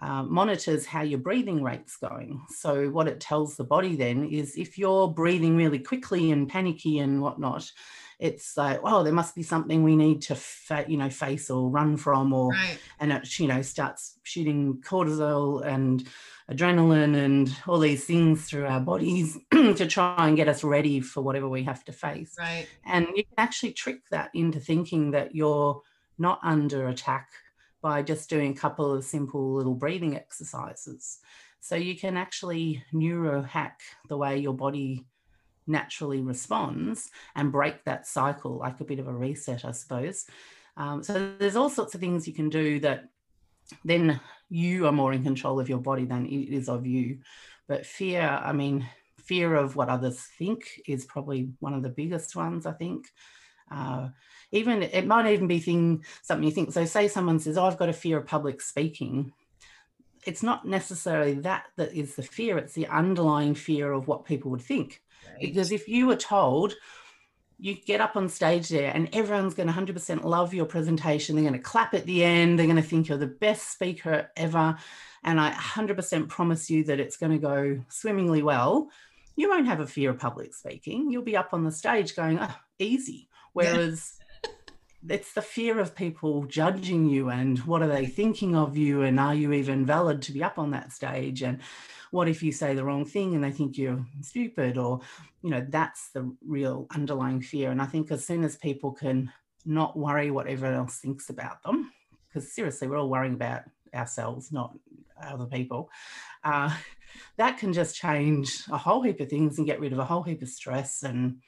uh, 0.00 0.22
monitors 0.22 0.84
how 0.86 1.02
your 1.02 1.18
breathing 1.18 1.62
rate's 1.62 1.96
going. 1.96 2.42
So 2.50 2.88
what 2.90 3.08
it 3.08 3.20
tells 3.20 3.56
the 3.56 3.64
body 3.64 3.96
then 3.96 4.24
is 4.26 4.56
if 4.56 4.76
you're 4.78 5.08
breathing 5.08 5.56
really 5.56 5.78
quickly 5.78 6.30
and 6.30 6.48
panicky 6.48 6.98
and 6.98 7.22
whatnot, 7.22 7.70
it's 8.18 8.56
like, 8.56 8.80
oh, 8.82 9.02
there 9.02 9.12
must 9.12 9.34
be 9.34 9.42
something 9.42 9.82
we 9.82 9.96
need 9.96 10.22
to, 10.22 10.34
fa- 10.34 10.86
you 10.88 10.96
know, 10.96 11.10
face 11.10 11.50
or 11.50 11.68
run 11.68 11.96
from, 11.96 12.32
or 12.32 12.50
Right. 12.50 12.78
and 12.98 13.12
it, 13.12 13.38
you 13.38 13.46
know, 13.46 13.60
starts 13.62 14.18
shooting 14.22 14.82
cortisol 14.82 15.64
and 15.64 16.06
adrenaline 16.50 17.16
and 17.16 17.54
all 17.66 17.78
these 17.78 18.04
things 18.04 18.46
through 18.48 18.66
our 18.66 18.80
bodies 18.80 19.36
to 19.52 19.86
try 19.86 20.28
and 20.28 20.36
get 20.36 20.48
us 20.48 20.62
ready 20.64 21.00
for 21.00 21.20
whatever 21.22 21.48
we 21.48 21.64
have 21.64 21.84
to 21.84 21.92
face. 21.92 22.36
Right. 22.38 22.66
And 22.84 23.06
you 23.14 23.24
can 23.24 23.34
actually 23.38 23.72
trick 23.72 24.08
that 24.10 24.30
into 24.34 24.60
thinking 24.60 25.10
that 25.10 25.34
you're 25.34 25.82
not 26.18 26.38
under 26.42 26.88
attack 26.88 27.28
by 27.86 28.02
just 28.02 28.28
doing 28.28 28.50
a 28.50 28.60
couple 28.60 28.92
of 28.92 29.04
simple 29.04 29.54
little 29.54 29.72
breathing 29.72 30.16
exercises. 30.16 31.20
So 31.60 31.76
you 31.76 31.96
can 31.96 32.16
actually 32.16 32.82
neurohack 32.92 33.74
the 34.08 34.16
way 34.16 34.38
your 34.38 34.54
body 34.54 35.04
naturally 35.68 36.20
responds 36.20 37.12
and 37.36 37.52
break 37.52 37.84
that 37.84 38.04
cycle, 38.04 38.58
like 38.58 38.80
a 38.80 38.84
bit 38.84 38.98
of 38.98 39.06
a 39.06 39.14
reset, 39.14 39.64
I 39.64 39.70
suppose. 39.70 40.26
Um, 40.76 41.04
so 41.04 41.32
there's 41.38 41.54
all 41.54 41.70
sorts 41.70 41.94
of 41.94 42.00
things 42.00 42.26
you 42.26 42.34
can 42.34 42.48
do 42.48 42.80
that 42.80 43.04
then 43.84 44.20
you 44.48 44.88
are 44.88 44.98
more 45.00 45.12
in 45.12 45.22
control 45.22 45.60
of 45.60 45.68
your 45.68 45.78
body 45.78 46.06
than 46.06 46.26
it 46.26 46.52
is 46.52 46.68
of 46.68 46.88
you. 46.88 47.20
But 47.68 47.86
fear, 47.86 48.20
I 48.20 48.52
mean, 48.52 48.84
fear 49.16 49.54
of 49.54 49.76
what 49.76 49.88
others 49.88 50.18
think 50.36 50.80
is 50.88 51.04
probably 51.04 51.50
one 51.60 51.72
of 51.72 51.84
the 51.84 51.96
biggest 52.00 52.34
ones, 52.34 52.66
I 52.66 52.72
think. 52.72 53.06
Uh, 53.70 54.08
even 54.52 54.82
it 54.82 55.06
might 55.06 55.32
even 55.32 55.46
be 55.46 55.58
thing 55.58 56.04
something 56.22 56.44
you 56.44 56.52
think. 56.52 56.72
So 56.72 56.84
say 56.84 57.08
someone 57.08 57.38
says, 57.38 57.58
"Oh, 57.58 57.64
I've 57.64 57.78
got 57.78 57.88
a 57.88 57.94
fear 57.94 58.18
of 58.18 58.26
public 58.26 58.60
speaking." 58.60 59.32
It's 60.24 60.42
not 60.42 60.66
necessarily 60.66 61.34
that 61.34 61.66
that 61.76 61.92
is 61.94 62.16
the 62.16 62.22
fear. 62.22 62.58
It's 62.58 62.74
the 62.74 62.88
underlying 62.88 63.54
fear 63.54 63.92
of 63.92 64.08
what 64.08 64.24
people 64.24 64.50
would 64.50 64.62
think. 64.62 65.02
Right. 65.26 65.40
Because 65.40 65.70
if 65.70 65.88
you 65.88 66.06
were 66.06 66.16
told 66.16 66.74
you 67.58 67.74
get 67.74 68.00
up 68.00 68.16
on 68.16 68.28
stage 68.28 68.68
there 68.68 68.92
and 68.94 69.08
everyone's 69.14 69.54
going 69.54 69.68
to 69.68 69.72
100% 69.72 70.24
love 70.24 70.52
your 70.52 70.66
presentation, 70.66 71.34
they're 71.34 71.42
going 71.42 71.54
to 71.54 71.58
clap 71.58 71.94
at 71.94 72.04
the 72.04 72.22
end, 72.22 72.58
they're 72.58 72.66
going 72.66 72.76
to 72.76 72.82
think 72.82 73.08
you're 73.08 73.16
the 73.16 73.26
best 73.26 73.72
speaker 73.72 74.30
ever, 74.36 74.76
and 75.24 75.40
I 75.40 75.52
100% 75.52 76.28
promise 76.28 76.68
you 76.70 76.84
that 76.84 77.00
it's 77.00 77.16
going 77.16 77.32
to 77.32 77.38
go 77.38 77.80
swimmingly 77.88 78.42
well, 78.42 78.90
you 79.36 79.48
won't 79.48 79.66
have 79.66 79.80
a 79.80 79.86
fear 79.86 80.10
of 80.10 80.18
public 80.18 80.54
speaking. 80.54 81.10
You'll 81.10 81.22
be 81.22 81.36
up 81.36 81.50
on 81.52 81.64
the 81.64 81.72
stage 81.72 82.14
going, 82.14 82.38
oh, 82.38 82.54
easy. 82.78 83.28
Whereas 83.52 84.18
it's 85.08 85.32
the 85.32 85.42
fear 85.42 85.78
of 85.78 85.94
people 85.94 86.44
judging 86.44 87.08
you 87.08 87.28
and 87.30 87.58
what 87.60 87.82
are 87.82 87.88
they 87.88 88.06
thinking 88.06 88.56
of 88.56 88.76
you 88.76 89.02
and 89.02 89.20
are 89.20 89.34
you 89.34 89.52
even 89.52 89.86
valid 89.86 90.22
to 90.22 90.32
be 90.32 90.42
up 90.42 90.58
on 90.58 90.70
that 90.70 90.92
stage? 90.92 91.42
And 91.42 91.60
what 92.10 92.28
if 92.28 92.42
you 92.42 92.52
say 92.52 92.74
the 92.74 92.84
wrong 92.84 93.04
thing 93.04 93.34
and 93.34 93.44
they 93.44 93.50
think 93.50 93.76
you're 93.76 94.04
stupid? 94.22 94.78
Or 94.78 95.00
you 95.42 95.50
know 95.50 95.64
that's 95.68 96.10
the 96.10 96.34
real 96.46 96.86
underlying 96.94 97.40
fear. 97.40 97.70
And 97.70 97.80
i 97.80 97.86
think 97.86 98.10
as 98.10 98.26
soon 98.26 98.42
as 98.44 98.56
people 98.56 98.92
can 98.92 99.30
not 99.66 99.98
worry 99.98 100.30
what 100.30 100.46
everyone 100.46 100.78
else 100.78 100.98
thinks 100.98 101.28
about 101.28 101.62
them 101.62 101.92
because 102.28 102.52
seriously 102.52 102.86
we're 102.88 102.98
all 102.98 103.10
worrying 103.10 103.34
about 103.34 103.62
ourselves 103.94 104.52
not 104.52 104.72
other 105.20 105.46
people 105.46 105.90
uh, 106.44 106.72
that 107.36 107.58
can 107.58 107.72
just 107.72 107.96
change 107.96 108.62
a 108.70 108.78
whole 108.78 109.02
heap 109.02 109.20
of 109.20 109.28
things 109.28 109.58
and 109.58 109.66
get 109.66 109.80
rid 109.80 109.92
of 109.92 109.98
a 109.98 110.04
whole 110.04 110.22
heap 110.22 110.42
of 110.42 110.48
stress 110.48 111.02
and 111.02 111.38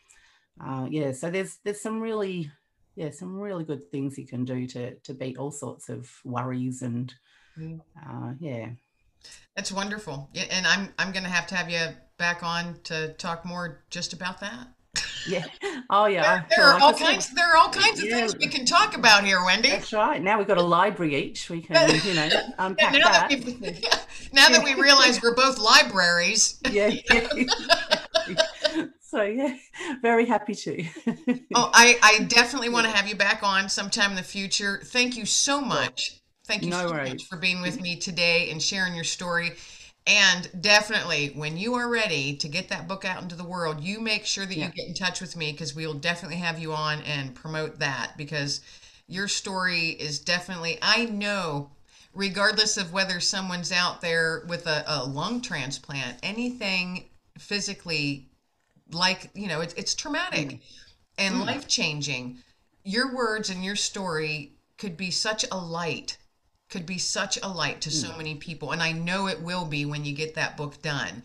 uh, 0.61 0.87
yeah 0.91 1.13
so 1.13 1.31
there's 1.31 1.59
there's 1.65 1.81
some 1.81 2.01
really 2.01 2.51
yeah 2.99 3.11
some 3.11 3.39
really 3.39 3.65
good 3.65 3.85
things 3.93 4.19
you 4.19 4.27
can 4.27 4.45
do 4.45 4.67
to 4.67 4.95
to 5.07 5.15
beat 5.15 5.37
all 5.39 5.51
sorts 5.53 5.89
of 5.89 6.11
worries 6.25 6.83
and 6.83 7.15
Mm. 7.59 7.81
uh, 8.09 8.35
yeah 8.39 8.67
That's 9.57 9.73
wonderful. 9.73 10.31
Yeah, 10.33 10.45
and 10.51 10.65
I'm 10.67 10.85
I'm 10.99 11.11
going 11.13 11.25
to 11.25 11.31
have 11.39 11.47
to 11.49 11.55
have 11.57 11.69
you 11.69 11.85
back 12.19 12.43
on 12.43 12.63
to 12.85 13.15
talk 13.15 13.45
more 13.45 13.67
just 13.91 14.13
about 14.13 14.39
that. 14.41 14.69
yeah 15.29 15.45
oh 15.91 16.07
yeah 16.07 16.23
There, 16.23 16.47
there 16.57 16.65
are 16.67 16.75
like 16.75 16.83
all 16.83 16.95
kinds. 16.95 17.35
There 17.35 17.49
are 17.53 17.57
all 17.57 17.69
kinds 17.71 17.99
of 18.01 18.07
Yeah. 18.07 18.17
things 18.17 18.37
we 18.37 18.47
can 18.47 18.65
talk 18.65 18.97
about 18.97 19.25
here, 19.25 19.45
Wendy. 19.45 19.71
That's 19.71 19.93
right. 19.93 20.23
Now 20.23 20.39
we've 20.39 20.47
got 20.47 20.59
a 20.59 20.63
library 20.79 21.17
each. 21.17 21.51
We 21.51 21.61
can, 21.63 21.75
you 22.09 22.15
know, 22.15 22.27
Yeah, 22.27 22.49
unpack 22.67 22.93
now 22.93 23.11
that 23.13 23.29
that. 23.31 23.45
we 23.45 23.83
now 24.33 24.49
that 24.49 24.63
we 24.65 24.75
realize 24.75 25.21
we're 25.23 25.35
both 25.35 25.59
libraries. 25.59 26.61
Yeah. 26.71 26.91
So 29.09 29.23
yeah, 29.23 29.57
very 30.03 30.27
happy 30.27 30.55
to. 30.55 30.85
Oh, 31.55 31.71
I 31.73 31.99
I 32.03 32.25
definitely 32.25 32.69
want 32.69 32.87
to 32.87 32.93
have 32.93 33.09
you 33.09 33.15
back 33.17 33.43
on 33.43 33.69
sometime 33.69 34.11
in 34.11 34.17
the 34.17 34.23
future. 34.23 34.81
Thank 34.85 35.17
you 35.17 35.27
so 35.27 35.61
much. 35.61 36.21
Thank 36.47 36.67
you 36.67 36.73
No 36.73 36.89
so 36.89 36.93
worries. 36.93 37.03
much 37.05 37.25
for 37.29 37.37
being 37.37 37.61
with 37.63 37.81
me 37.81 37.97
today 37.97 38.51
and 38.51 38.63
sharing 38.63 38.95
your 38.95 39.05
story. 39.05 39.57
And 40.07 40.49
definitely, 40.63 41.29
when 41.35 41.57
you 41.59 41.75
are 41.75 41.89
ready 41.89 42.37
to 42.37 42.49
get 42.49 42.69
that 42.71 42.89
book 42.89 43.05
out 43.05 43.23
into 43.23 43.35
the 43.37 43.45
world, 43.45 43.81
you 43.83 44.01
make 44.01 44.25
sure 44.25 44.47
that 44.47 44.55
Yeah. 44.55 44.71
you 44.71 44.71
get 44.71 44.89
in 44.89 44.95
touch 44.95 45.21
with 45.21 45.37
me 45.37 45.53
because 45.53 45.75
we 45.75 45.87
will 45.87 45.95
definitely 45.95 46.39
have 46.39 46.59
you 46.59 46.73
on 46.73 47.03
and 47.03 47.35
promote 47.35 47.79
that 47.81 48.17
because 48.17 48.61
your 49.07 49.29
story 49.29 49.91
is 49.91 50.19
definitely, 50.19 50.79
I 50.81 51.05
know, 51.07 51.71
regardless 52.15 52.79
of 52.79 52.93
whether 52.93 53.21
someone's 53.21 53.73
out 53.73 54.01
there 54.01 54.45
with 54.49 54.67
a, 54.67 54.85
a 54.87 55.05
lung 55.05 55.43
transplant, 55.43 56.19
anything 56.23 57.05
physically 57.39 58.28
like, 58.91 59.31
you 59.35 59.49
know, 59.49 59.61
it's, 59.61 59.75
it's 59.75 59.95
traumatic 59.95 60.61
and 61.17 61.35
Mm. 61.35 61.47
life 61.47 61.69
changing. 61.69 62.39
Your 62.85 63.15
words 63.15 63.51
and 63.51 63.65
your 63.65 63.77
story 63.77 64.53
could 64.79 64.97
be 64.97 65.11
such 65.11 65.45
a 65.51 65.57
light 65.57 66.17
could 66.71 66.85
be 66.85 66.99
such 66.99 67.39
a 67.43 67.49
light 67.49 67.81
to 67.81 67.91
so 67.91 68.15
many 68.17 68.35
people 68.35 68.73
and 68.73 68.83
i 68.83 68.93
know 68.93 69.27
it 69.27 69.41
will 69.41 69.65
be 69.65 69.87
when 69.87 70.05
you 70.05 70.13
get 70.13 70.35
that 70.35 70.57
book 70.57 70.81
done 70.83 71.23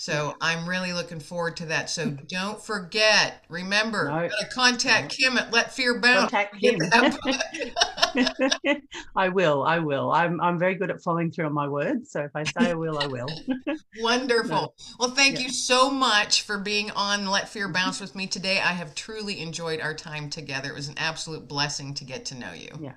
So 0.00 0.34
I'm 0.40 0.66
really 0.66 0.94
looking 0.94 1.20
forward 1.20 1.58
to 1.58 1.66
that. 1.66 1.90
So 1.90 2.16
don't 2.26 2.58
forget, 2.58 3.44
remember, 3.50 4.08
No. 4.08 4.30
contact 4.50 5.14
Kim 5.14 5.36
at 5.36 5.52
Let 5.52 5.74
Fear 5.74 6.00
Bounce. 6.00 6.30
Contact 6.30 6.56
that- 6.58 8.80
I 9.16 9.28
will. 9.28 9.62
I 9.62 9.78
will. 9.78 10.10
I'm 10.10 10.40
I'm 10.40 10.58
very 10.58 10.74
good 10.76 10.90
at 10.90 11.02
following 11.02 11.30
through 11.30 11.44
on 11.44 11.52
my 11.52 11.68
words. 11.68 12.12
So 12.12 12.22
if 12.22 12.30
I 12.34 12.44
say 12.44 12.70
I 12.70 12.74
will, 12.74 12.98
I 12.98 13.08
will. 13.08 13.26
Wonderful. 14.00 14.74
Well, 14.98 15.10
thank 15.10 15.34
Yeah. 15.34 15.40
you 15.42 15.48
so 15.50 15.90
much 15.90 16.44
for 16.44 16.56
being 16.56 16.90
on 16.92 17.26
Let 17.26 17.50
Fear 17.50 17.68
Bounce 17.68 18.00
with 18.00 18.16
me 18.16 18.26
today. 18.26 18.56
I 18.58 18.72
have 18.72 18.94
truly 18.94 19.38
enjoyed 19.40 19.82
our 19.82 19.92
time 19.94 20.30
together. 20.30 20.70
It 20.70 20.74
was 20.74 20.88
an 20.88 20.94
absolute 20.96 21.46
blessing 21.46 21.92
to 21.92 22.04
get 22.04 22.24
to 22.26 22.34
know 22.38 22.54
you. 22.54 22.70
Yeah. 22.80 22.94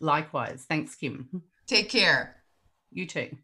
Likewise. 0.00 0.64
Thanks, 0.66 0.94
Kim. 0.94 1.42
Take 1.66 1.90
care. 1.90 2.36
You 2.92 3.06
too. 3.06 3.36